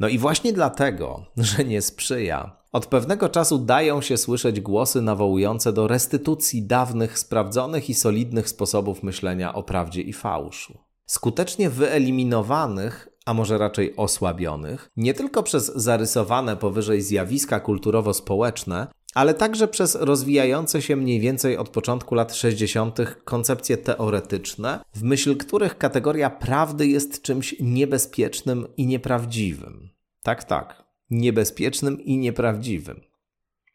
No 0.00 0.08
i 0.08 0.18
właśnie 0.18 0.52
dlatego, 0.52 1.26
że 1.36 1.64
nie 1.64 1.82
sprzyja, 1.82 2.56
od 2.72 2.86
pewnego 2.86 3.28
czasu 3.28 3.58
dają 3.58 4.00
się 4.00 4.16
słyszeć 4.16 4.60
głosy 4.60 5.02
nawołujące 5.02 5.72
do 5.72 5.88
restytucji 5.88 6.62
dawnych, 6.62 7.18
sprawdzonych 7.18 7.90
i 7.90 7.94
solidnych 7.94 8.48
sposobów 8.48 9.02
myślenia 9.02 9.54
o 9.54 9.62
prawdzie 9.62 10.02
i 10.02 10.12
fałszu. 10.12 10.78
Skutecznie 11.06 11.70
wyeliminowanych, 11.70 13.08
a 13.26 13.34
może 13.34 13.58
raczej 13.58 13.96
osłabionych, 13.96 14.90
nie 14.96 15.14
tylko 15.14 15.42
przez 15.42 15.66
zarysowane 15.76 16.56
powyżej 16.56 17.02
zjawiska 17.02 17.60
kulturowo-społeczne, 17.60 18.86
ale 19.14 19.34
także 19.34 19.68
przez 19.68 19.94
rozwijające 19.94 20.82
się 20.82 20.96
mniej 20.96 21.20
więcej 21.20 21.56
od 21.56 21.68
początku 21.68 22.14
lat 22.14 22.34
60. 22.34 22.98
koncepcje 23.24 23.76
teoretyczne, 23.76 24.80
w 24.94 25.02
myśl 25.02 25.36
których 25.36 25.78
kategoria 25.78 26.30
prawdy 26.30 26.86
jest 26.86 27.22
czymś 27.22 27.54
niebezpiecznym 27.60 28.66
i 28.76 28.86
nieprawdziwym. 28.86 29.90
Tak, 30.22 30.44
tak, 30.44 30.84
niebezpiecznym 31.10 32.00
i 32.00 32.18
nieprawdziwym. 32.18 33.00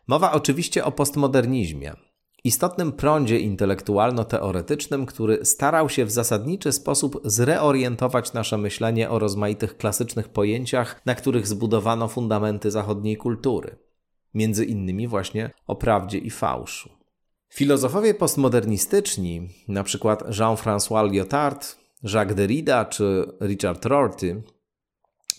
Mowa 0.07 0.31
oczywiście 0.31 0.85
o 0.85 0.91
postmodernizmie, 0.91 1.93
istotnym 2.43 2.91
prądzie 2.91 3.39
intelektualno-teoretycznym, 3.39 5.05
który 5.05 5.45
starał 5.45 5.89
się 5.89 6.05
w 6.05 6.11
zasadniczy 6.11 6.71
sposób 6.71 7.21
zreorientować 7.23 8.33
nasze 8.33 8.57
myślenie 8.57 9.09
o 9.09 9.19
rozmaitych 9.19 9.77
klasycznych 9.77 10.29
pojęciach, 10.29 11.01
na 11.05 11.15
których 11.15 11.47
zbudowano 11.47 12.07
fundamenty 12.07 12.71
zachodniej 12.71 13.17
kultury 13.17 13.84
między 14.35 14.65
innymi 14.65 15.07
właśnie 15.07 15.49
o 15.67 15.75
prawdzie 15.75 16.17
i 16.17 16.29
fałszu. 16.29 16.89
Filozofowie 17.49 18.13
postmodernistyczni, 18.13 19.49
np. 19.69 20.17
Jean-François 20.29 21.11
Lyotard, 21.13 21.77
Jacques 22.03 22.35
Derrida 22.35 22.85
czy 22.85 23.25
Richard 23.41 23.85
Rorty, 23.85 24.43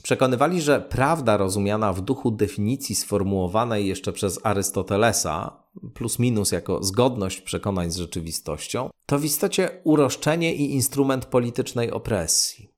przekonywali, 0.03 0.63
że 0.63 0.81
prawda 0.81 1.37
rozumiana 1.37 1.93
w 1.93 2.01
duchu 2.01 2.31
definicji 2.31 2.95
sformułowanej 2.95 3.87
jeszcze 3.87 4.13
przez 4.13 4.41
Arystotelesa, 4.43 5.63
plus 5.95 6.19
minus 6.19 6.53
jako 6.53 6.83
zgodność 6.83 7.41
przekonań 7.41 7.91
z 7.91 7.97
rzeczywistością, 7.97 8.91
to 9.07 9.19
w 9.19 9.25
istocie 9.25 9.71
uroszczenie 9.85 10.55
i 10.55 10.75
instrument 10.75 11.27
politycznej 11.27 11.91
opresji. 11.91 12.76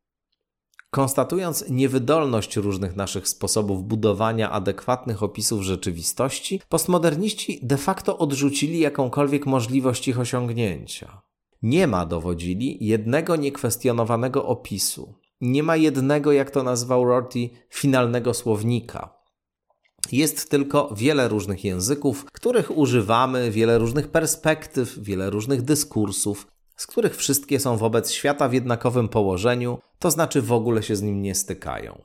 Konstatując 0.91 1.65
niewydolność 1.71 2.57
różnych 2.57 2.97
naszych 2.97 3.29
sposobów 3.29 3.85
budowania 3.85 4.51
adekwatnych 4.51 5.23
opisów 5.23 5.63
rzeczywistości, 5.63 6.61
postmoderniści 6.69 7.61
de 7.63 7.77
facto 7.77 8.19
odrzucili 8.19 8.79
jakąkolwiek 8.79 9.47
możliwość 9.47 10.09
ich 10.09 10.21
osiągnięcia. 10.21 11.23
Nie 11.63 11.87
ma, 11.87 12.07
dowodzili, 12.07 12.87
jednego 12.87 13.37
niekwestionowanego 13.37 14.47
opisu. 14.47 15.15
Nie 15.41 15.63
ma 15.63 15.77
jednego, 15.77 16.33
jak 16.33 16.51
to 16.51 16.63
nazwał 16.63 17.05
Rorty, 17.05 17.51
finalnego 17.71 18.35
słownika. 18.35 19.19
Jest 20.13 20.51
tylko 20.51 20.95
wiele 20.97 21.29
różnych 21.29 21.65
języków, 21.65 22.25
których 22.25 22.79
używamy, 22.79 23.51
wiele 23.51 23.79
różnych 23.79 24.09
perspektyw, 24.09 24.99
wiele 24.99 25.31
różnych 25.31 25.63
dyskursów, 25.63 26.47
z 26.79 26.87
których 26.87 27.17
wszystkie 27.17 27.61
są 27.61 27.77
wobec 27.77 28.13
świata 28.13 28.49
w 28.49 28.53
jednakowym 28.53 29.09
położeniu, 29.09 29.79
to 29.99 30.11
znaczy 30.11 30.43
w 30.43 30.53
ogóle 30.53 30.83
się 30.83 30.97
z 30.97 31.03
nim 31.03 31.23
nie 31.23 31.35
stykają. 31.35 32.03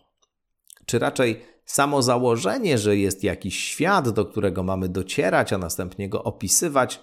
Czy 0.86 0.99
raczej 0.99 1.41
samo 1.65 2.01
założenie, 2.01 2.77
że 2.77 2.97
jest 2.97 3.23
jakiś 3.23 3.59
świat, 3.59 4.09
do 4.09 4.25
którego 4.25 4.63
mamy 4.63 4.89
docierać, 4.89 5.53
a 5.53 5.57
następnie 5.57 6.09
go 6.09 6.23
opisywać, 6.23 6.99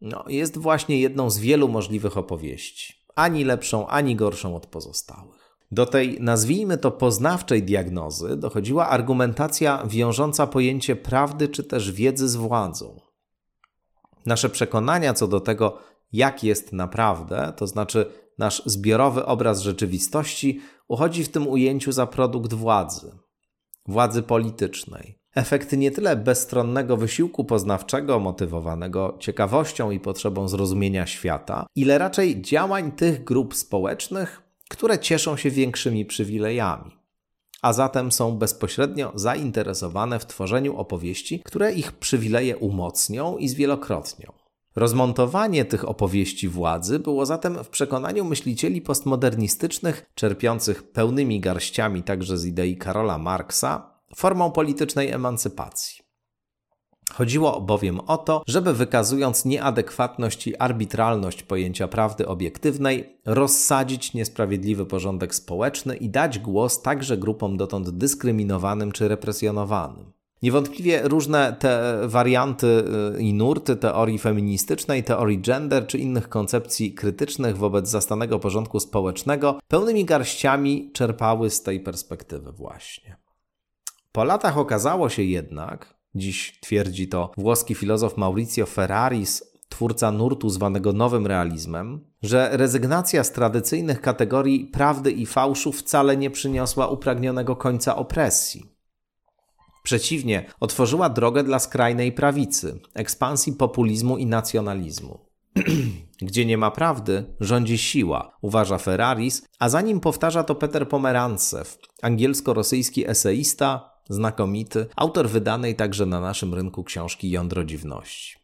no, 0.00 0.24
jest 0.28 0.58
właśnie 0.58 1.00
jedną 1.00 1.30
z 1.30 1.38
wielu 1.38 1.68
możliwych 1.68 2.16
opowieści, 2.16 2.94
ani 3.14 3.44
lepszą, 3.44 3.86
ani 3.86 4.16
gorszą 4.16 4.56
od 4.56 4.66
pozostałych. 4.66 5.56
Do 5.72 5.86
tej, 5.86 6.20
nazwijmy 6.20 6.78
to, 6.78 6.90
poznawczej 6.90 7.62
diagnozy 7.62 8.36
dochodziła 8.36 8.88
argumentacja 8.88 9.82
wiążąca 9.86 10.46
pojęcie 10.46 10.96
prawdy 10.96 11.48
czy 11.48 11.64
też 11.64 11.92
wiedzy 11.92 12.28
z 12.28 12.36
władzą. 12.36 13.00
Nasze 14.26 14.50
przekonania 14.50 15.14
co 15.14 15.28
do 15.28 15.40
tego, 15.40 15.89
jak 16.12 16.44
jest 16.44 16.72
naprawdę, 16.72 17.52
to 17.56 17.66
znaczy 17.66 18.06
nasz 18.38 18.62
zbiorowy 18.66 19.26
obraz 19.26 19.60
rzeczywistości, 19.60 20.60
uchodzi 20.88 21.24
w 21.24 21.28
tym 21.28 21.48
ujęciu 21.48 21.92
za 21.92 22.06
produkt 22.06 22.54
władzy, 22.54 23.12
władzy 23.86 24.22
politycznej. 24.22 25.20
Efekt 25.34 25.72
nie 25.72 25.90
tyle 25.90 26.16
bezstronnego 26.16 26.96
wysiłku 26.96 27.44
poznawczego, 27.44 28.18
motywowanego 28.18 29.16
ciekawością 29.20 29.90
i 29.90 30.00
potrzebą 30.00 30.48
zrozumienia 30.48 31.06
świata, 31.06 31.66
ile 31.74 31.98
raczej 31.98 32.42
działań 32.42 32.92
tych 32.92 33.24
grup 33.24 33.54
społecznych, 33.54 34.42
które 34.68 34.98
cieszą 34.98 35.36
się 35.36 35.50
większymi 35.50 36.04
przywilejami, 36.04 36.90
a 37.62 37.72
zatem 37.72 38.12
są 38.12 38.38
bezpośrednio 38.38 39.12
zainteresowane 39.14 40.18
w 40.18 40.26
tworzeniu 40.26 40.76
opowieści, 40.76 41.42
które 41.44 41.72
ich 41.72 41.92
przywileje 41.92 42.56
umocnią 42.56 43.36
i 43.36 43.48
zwielokrotnią. 43.48 44.39
Rozmontowanie 44.76 45.64
tych 45.64 45.88
opowieści 45.88 46.48
władzy 46.48 46.98
było 46.98 47.26
zatem 47.26 47.64
w 47.64 47.68
przekonaniu 47.68 48.24
myślicieli 48.24 48.80
postmodernistycznych, 48.82 50.06
czerpiących 50.14 50.92
pełnymi 50.92 51.40
garściami 51.40 52.02
także 52.02 52.38
z 52.38 52.46
idei 52.46 52.76
Karola 52.76 53.18
Marksa, 53.18 54.00
formą 54.16 54.50
politycznej 54.50 55.10
emancypacji. 55.10 56.10
Chodziło 57.12 57.60
bowiem 57.60 58.00
o 58.00 58.18
to, 58.18 58.42
żeby 58.46 58.74
wykazując 58.74 59.44
nieadekwatność 59.44 60.46
i 60.46 60.56
arbitralność 60.56 61.42
pojęcia 61.42 61.88
prawdy 61.88 62.28
obiektywnej, 62.28 63.20
rozsadzić 63.26 64.14
niesprawiedliwy 64.14 64.86
porządek 64.86 65.34
społeczny 65.34 65.96
i 65.96 66.10
dać 66.10 66.38
głos 66.38 66.82
także 66.82 67.18
grupom 67.18 67.56
dotąd 67.56 67.90
dyskryminowanym 67.90 68.92
czy 68.92 69.08
represjonowanym. 69.08 70.19
Niewątpliwie 70.42 71.02
różne 71.02 71.56
te 71.58 72.00
warianty 72.04 72.84
y, 73.16 73.22
i 73.22 73.34
nurty 73.34 73.76
teorii 73.76 74.18
feministycznej, 74.18 75.04
teorii 75.04 75.38
gender 75.38 75.86
czy 75.86 75.98
innych 75.98 76.28
koncepcji 76.28 76.94
krytycznych 76.94 77.56
wobec 77.56 77.88
zastanego 77.88 78.38
porządku 78.38 78.80
społecznego 78.80 79.58
pełnymi 79.68 80.04
garściami 80.04 80.90
czerpały 80.92 81.50
z 81.50 81.62
tej 81.62 81.80
perspektywy 81.80 82.52
właśnie. 82.52 83.16
Po 84.12 84.24
latach 84.24 84.58
okazało 84.58 85.08
się 85.08 85.22
jednak, 85.22 85.94
dziś 86.14 86.58
twierdzi 86.60 87.08
to 87.08 87.30
włoski 87.36 87.74
filozof 87.74 88.16
Maurizio 88.16 88.66
Ferraris, 88.66 89.50
twórca 89.68 90.12
nurtu 90.12 90.48
zwanego 90.48 90.92
nowym 90.92 91.26
realizmem, 91.26 92.04
że 92.22 92.50
rezygnacja 92.52 93.24
z 93.24 93.32
tradycyjnych 93.32 94.00
kategorii 94.00 94.66
prawdy 94.66 95.10
i 95.10 95.26
fałszu 95.26 95.72
wcale 95.72 96.16
nie 96.16 96.30
przyniosła 96.30 96.88
upragnionego 96.88 97.56
końca 97.56 97.96
opresji. 97.96 98.69
Przeciwnie, 99.82 100.50
otworzyła 100.60 101.08
drogę 101.08 101.44
dla 101.44 101.58
skrajnej 101.58 102.12
prawicy, 102.12 102.80
ekspansji 102.94 103.52
populizmu 103.52 104.18
i 104.18 104.26
nacjonalizmu. 104.26 105.18
Gdzie 106.22 106.46
nie 106.46 106.58
ma 106.58 106.70
prawdy, 106.70 107.24
rządzi 107.40 107.78
siła, 107.78 108.36
uważa 108.42 108.78
Ferraris, 108.78 109.42
a 109.58 109.68
za 109.68 109.80
nim 109.80 110.00
powtarza 110.00 110.44
to 110.44 110.54
Peter 110.54 110.88
Pomerancew, 110.88 111.78
angielsko-rosyjski 112.02 113.10
eseista, 113.10 113.90
znakomity, 114.08 114.86
autor 114.96 115.28
wydanej 115.28 115.76
także 115.76 116.06
na 116.06 116.20
naszym 116.20 116.54
rynku 116.54 116.84
książki 116.84 117.30
Jądro 117.30 117.64
Dziwności. 117.64 118.40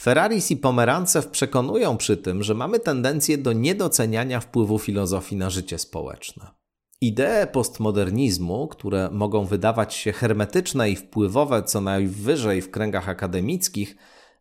Ferraris 0.00 0.50
i 0.50 0.56
Pomerancew 0.56 1.28
przekonują 1.28 1.96
przy 1.96 2.16
tym, 2.16 2.42
że 2.42 2.54
mamy 2.54 2.80
tendencję 2.80 3.38
do 3.38 3.52
niedoceniania 3.52 4.40
wpływu 4.40 4.78
filozofii 4.78 5.36
na 5.36 5.50
życie 5.50 5.78
społeczne. 5.78 6.63
Idee 7.04 7.46
postmodernizmu, 7.52 8.68
które 8.68 9.10
mogą 9.12 9.44
wydawać 9.44 9.94
się 9.94 10.12
hermetyczne 10.12 10.90
i 10.90 10.96
wpływowe 10.96 11.62
co 11.62 11.80
najwyżej 11.80 12.62
w 12.62 12.70
kręgach 12.70 13.08
akademickich, 13.08 13.96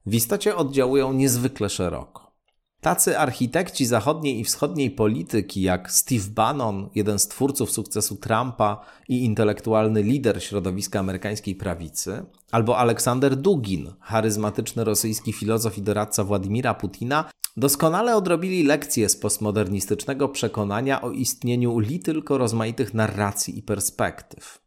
w 0.05 0.15
istocie 0.15 0.55
oddziałują 0.55 1.13
niezwykle 1.13 1.69
szeroko. 1.69 2.22
Tacy 2.83 3.17
architekci 3.17 3.85
zachodniej 3.85 4.39
i 4.39 4.43
wschodniej 4.43 4.91
polityki 4.91 5.61
jak 5.61 5.91
Steve 5.91 6.29
Bannon, 6.29 6.89
jeden 6.95 7.19
z 7.19 7.27
twórców 7.27 7.71
sukcesu 7.71 8.15
Trumpa 8.15 8.85
i 9.07 9.23
intelektualny 9.23 10.03
lider 10.03 10.43
środowiska 10.43 10.99
amerykańskiej 10.99 11.55
prawicy, 11.55 12.25
albo 12.51 12.77
Aleksander 12.77 13.35
Dugin, 13.35 13.93
charyzmatyczny 13.99 14.83
rosyjski 14.83 15.33
filozof 15.33 15.77
i 15.77 15.81
doradca 15.81 16.23
Władimira 16.23 16.73
Putina, 16.73 17.29
doskonale 17.57 18.15
odrobili 18.15 18.63
lekcje 18.63 19.09
z 19.09 19.15
postmodernistycznego 19.15 20.29
przekonania 20.29 21.01
o 21.01 21.11
istnieniu 21.11 21.79
li 21.79 21.99
tylko 21.99 22.37
rozmaitych 22.37 22.93
narracji 22.93 23.57
i 23.59 23.61
perspektyw. 23.61 24.61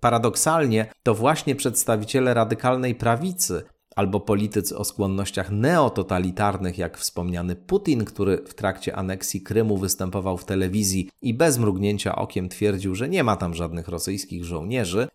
Paradoksalnie 0.00 0.86
to 1.02 1.14
właśnie 1.14 1.54
przedstawiciele 1.54 2.34
radykalnej 2.34 2.94
prawicy 2.94 3.62
albo 3.96 4.20
politycy 4.20 4.76
o 4.76 4.84
skłonnościach 4.84 5.50
neototalitarnych, 5.50 6.78
jak 6.78 6.98
wspomniany 6.98 7.56
Putin, 7.56 8.04
który 8.04 8.44
w 8.46 8.54
trakcie 8.54 8.96
aneksji 8.96 9.40
Krymu 9.40 9.78
występował 9.78 10.36
w 10.36 10.44
telewizji 10.44 11.10
i 11.22 11.34
bez 11.34 11.58
mrugnięcia 11.58 12.16
okiem 12.16 12.48
twierdził, 12.48 12.94
że 12.94 13.08
nie 13.08 13.24
ma 13.24 13.36
tam 13.36 13.54
żadnych 13.54 13.88
rosyjskich 13.88 14.44
żołnierzy, 14.44 15.08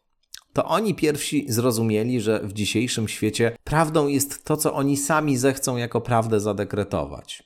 to 0.53 0.65
oni 0.65 0.95
pierwsi 0.95 1.45
zrozumieli, 1.51 2.21
że 2.21 2.39
w 2.43 2.53
dzisiejszym 2.53 3.07
świecie 3.07 3.57
prawdą 3.63 4.07
jest 4.07 4.45
to, 4.45 4.57
co 4.57 4.73
oni 4.73 4.97
sami 4.97 5.37
zechcą 5.37 5.77
jako 5.77 6.01
prawdę 6.01 6.39
zadekretować. 6.39 7.43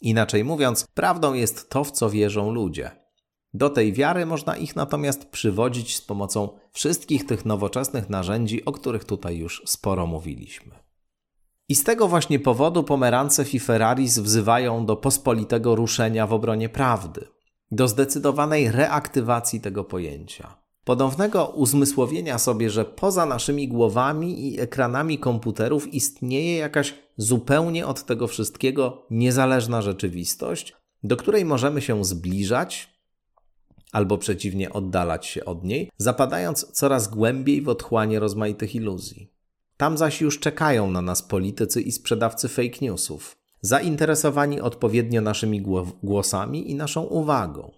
Inaczej 0.00 0.44
mówiąc, 0.44 0.86
prawdą 0.94 1.34
jest 1.34 1.70
to, 1.70 1.84
w 1.84 1.90
co 1.90 2.10
wierzą 2.10 2.50
ludzie. 2.50 3.03
Do 3.54 3.70
tej 3.70 3.92
wiary 3.92 4.26
można 4.26 4.56
ich 4.56 4.76
natomiast 4.76 5.24
przywodzić 5.24 5.96
z 5.96 6.02
pomocą 6.02 6.48
wszystkich 6.72 7.26
tych 7.26 7.44
nowoczesnych 7.44 8.10
narzędzi, 8.10 8.64
o 8.64 8.72
których 8.72 9.04
tutaj 9.04 9.36
już 9.36 9.62
sporo 9.66 10.06
mówiliśmy. 10.06 10.74
I 11.68 11.74
z 11.74 11.84
tego 11.84 12.08
właśnie 12.08 12.38
powodu 12.38 12.84
Pomerancew 12.84 13.54
i 13.54 13.60
Ferraris 13.60 14.18
wzywają 14.18 14.86
do 14.86 14.96
pospolitego 14.96 15.74
ruszenia 15.74 16.26
w 16.26 16.32
obronie 16.32 16.68
prawdy, 16.68 17.28
do 17.70 17.88
zdecydowanej 17.88 18.70
reaktywacji 18.70 19.60
tego 19.60 19.84
pojęcia 19.84 20.64
ponownego 20.84 21.46
uzmysłowienia 21.46 22.38
sobie, 22.38 22.70
że 22.70 22.84
poza 22.84 23.26
naszymi 23.26 23.68
głowami 23.68 24.48
i 24.48 24.60
ekranami 24.60 25.18
komputerów 25.18 25.94
istnieje 25.94 26.56
jakaś 26.56 26.94
zupełnie 27.16 27.86
od 27.86 28.04
tego 28.04 28.26
wszystkiego 28.26 29.06
niezależna 29.10 29.82
rzeczywistość, 29.82 30.76
do 31.02 31.16
której 31.16 31.44
możemy 31.44 31.82
się 31.82 32.04
zbliżać 32.04 32.93
albo 33.94 34.18
przeciwnie 34.18 34.72
oddalać 34.72 35.26
się 35.26 35.44
od 35.44 35.64
niej, 35.64 35.90
zapadając 35.96 36.72
coraz 36.72 37.08
głębiej 37.08 37.62
w 37.62 37.68
otchłanie 37.68 38.20
rozmaitych 38.20 38.74
iluzji. 38.74 39.32
Tam 39.76 39.98
zaś 39.98 40.20
już 40.20 40.40
czekają 40.40 40.90
na 40.90 41.02
nas 41.02 41.22
politycy 41.22 41.80
i 41.82 41.92
sprzedawcy 41.92 42.48
fake 42.48 42.78
newsów, 42.82 43.36
zainteresowani 43.60 44.60
odpowiednio 44.60 45.20
naszymi 45.20 45.62
głosami 46.02 46.70
i 46.70 46.74
naszą 46.74 47.02
uwagą. 47.02 47.70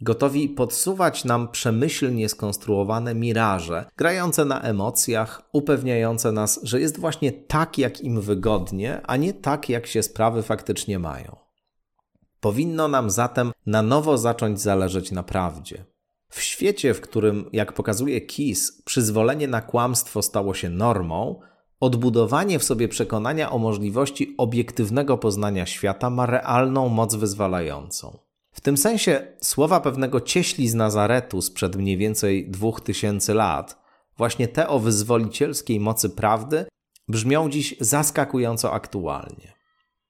gotowi 0.00 0.48
podsuwać 0.48 1.24
nam 1.24 1.48
przemyślnie 1.48 2.28
skonstruowane 2.28 3.14
miraże, 3.14 3.84
grające 3.96 4.44
na 4.44 4.60
emocjach, 4.60 5.42
upewniające 5.52 6.32
nas, 6.32 6.60
że 6.62 6.80
jest 6.80 7.00
właśnie 7.00 7.32
tak, 7.32 7.78
jak 7.78 8.00
im 8.00 8.20
wygodnie, 8.20 9.00
a 9.06 9.16
nie 9.16 9.34
tak, 9.34 9.68
jak 9.68 9.86
się 9.86 10.02
sprawy 10.02 10.42
faktycznie 10.42 10.98
mają. 10.98 11.45
Powinno 12.46 12.88
nam 12.88 13.10
zatem 13.10 13.52
na 13.66 13.82
nowo 13.82 14.18
zacząć 14.18 14.60
zależeć 14.60 15.12
na 15.12 15.22
prawdzie. 15.22 15.84
W 16.28 16.42
świecie, 16.42 16.94
w 16.94 17.00
którym, 17.00 17.50
jak 17.52 17.72
pokazuje 17.72 18.20
Kiss, 18.20 18.82
przyzwolenie 18.82 19.48
na 19.48 19.62
kłamstwo 19.62 20.22
stało 20.22 20.54
się 20.54 20.70
normą, 20.70 21.40
odbudowanie 21.80 22.58
w 22.58 22.64
sobie 22.64 22.88
przekonania 22.88 23.50
o 23.50 23.58
możliwości 23.58 24.34
obiektywnego 24.38 25.18
poznania 25.18 25.66
świata 25.66 26.10
ma 26.10 26.26
realną 26.26 26.88
moc 26.88 27.14
wyzwalającą. 27.14 28.18
W 28.52 28.60
tym 28.60 28.76
sensie 28.76 29.36
słowa 29.40 29.80
pewnego 29.80 30.20
cieśli 30.20 30.68
z 30.68 30.74
Nazaretu 30.74 31.42
sprzed 31.42 31.76
mniej 31.76 31.96
więcej 31.96 32.50
dwóch 32.50 32.80
tysięcy 32.80 33.34
lat, 33.34 33.82
właśnie 34.16 34.48
te 34.48 34.68
o 34.68 34.78
wyzwolicielskiej 34.78 35.80
mocy 35.80 36.10
prawdy, 36.10 36.66
brzmią 37.08 37.50
dziś 37.50 37.76
zaskakująco 37.80 38.72
aktualnie. 38.72 39.55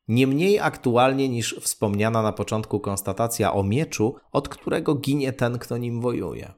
Nie 0.09 0.27
mniej 0.27 0.61
aktualnie 0.61 1.29
niż 1.29 1.57
wspomniana 1.61 2.23
na 2.23 2.33
początku 2.33 2.81
konstatacja 2.81 3.53
o 3.53 3.63
mieczu, 3.63 4.15
od 4.33 4.49
którego 4.49 4.95
ginie 4.95 5.33
ten, 5.33 5.59
kto 5.59 5.79
nim 5.79 6.01
wojuje. 6.01 6.53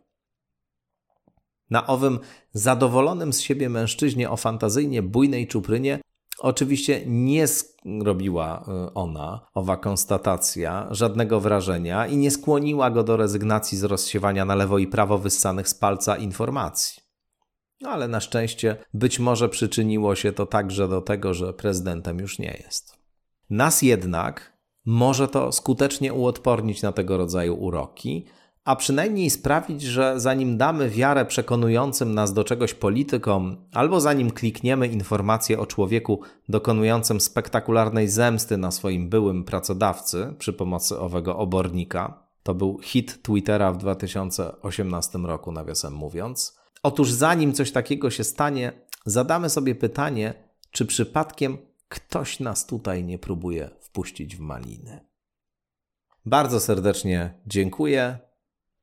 Na 1.70 1.86
owym 1.86 2.18
zadowolonym 2.52 3.32
z 3.32 3.40
siebie 3.40 3.68
mężczyźnie 3.68 4.30
o 4.30 4.36
fantazyjnie 4.36 5.02
bujnej 5.02 5.46
czuprynie 5.46 6.00
Oczywiście 6.38 7.02
nie 7.06 7.46
robiła 8.04 8.64
y, 8.88 8.94
ona, 8.94 9.46
owa 9.54 9.76
konstatacja, 9.76 10.88
żadnego 10.90 11.40
wrażenia 11.40 12.06
i 12.06 12.16
nie 12.16 12.30
skłoniła 12.30 12.90
go 12.90 13.04
do 13.04 13.16
rezygnacji 13.16 13.78
z 13.78 13.84
rozsiewania 13.84 14.44
na 14.44 14.54
lewo 14.54 14.78
i 14.78 14.86
prawo 14.86 15.18
wyssanych 15.18 15.68
z 15.68 15.74
palca 15.74 16.16
informacji. 16.16 17.02
Ale 17.84 18.08
na 18.08 18.20
szczęście 18.20 18.76
być 18.94 19.18
może 19.18 19.48
przyczyniło 19.48 20.14
się 20.14 20.32
to 20.32 20.46
także 20.46 20.88
do 20.88 21.00
tego, 21.00 21.34
że 21.34 21.52
prezydentem 21.52 22.18
już 22.18 22.38
nie 22.38 22.62
jest. 22.64 22.97
Nas 23.50 23.82
jednak 23.82 24.58
może 24.86 25.28
to 25.28 25.52
skutecznie 25.52 26.12
uodpornić 26.14 26.82
na 26.82 26.92
tego 26.92 27.16
rodzaju 27.16 27.54
uroki, 27.54 28.26
a 28.64 28.76
przynajmniej 28.76 29.30
sprawić, 29.30 29.82
że 29.82 30.20
zanim 30.20 30.58
damy 30.58 30.90
wiarę 30.90 31.24
przekonującym 31.24 32.14
nas 32.14 32.32
do 32.32 32.44
czegoś 32.44 32.74
politykom, 32.74 33.56
albo 33.72 34.00
zanim 34.00 34.30
klikniemy 34.30 34.88
informacje 34.88 35.60
o 35.60 35.66
człowieku 35.66 36.20
dokonującym 36.48 37.20
spektakularnej 37.20 38.08
zemsty 38.08 38.56
na 38.56 38.70
swoim 38.70 39.08
byłym 39.08 39.44
pracodawcy 39.44 40.34
przy 40.38 40.52
pomocy 40.52 40.98
owego 40.98 41.36
obornika, 41.36 42.28
to 42.42 42.54
był 42.54 42.78
hit 42.82 43.22
Twittera 43.22 43.72
w 43.72 43.78
2018 43.78 45.18
roku, 45.18 45.52
nawiasem 45.52 45.92
mówiąc. 45.92 46.58
Otóż 46.82 47.12
zanim 47.12 47.52
coś 47.52 47.72
takiego 47.72 48.10
się 48.10 48.24
stanie, 48.24 48.72
zadamy 49.06 49.50
sobie 49.50 49.74
pytanie, 49.74 50.34
czy 50.70 50.86
przypadkiem 50.86 51.58
ktoś 51.88 52.40
nas 52.40 52.66
tutaj 52.66 53.04
nie 53.04 53.18
próbuje 53.18 53.70
wpuścić 53.80 54.36
w 54.36 54.40
maliny. 54.40 55.08
Bardzo 56.26 56.60
serdecznie 56.60 57.34
dziękuję. 57.46 58.18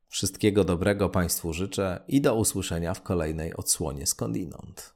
Wszystkiego 0.07 0.63
dobrego 0.63 1.09
Państwu 1.09 1.53
życzę 1.53 2.03
i 2.07 2.21
do 2.21 2.35
usłyszenia 2.35 2.93
w 2.93 3.01
kolejnej 3.01 3.53
odsłonie 3.53 4.07
skądinąd. 4.07 4.94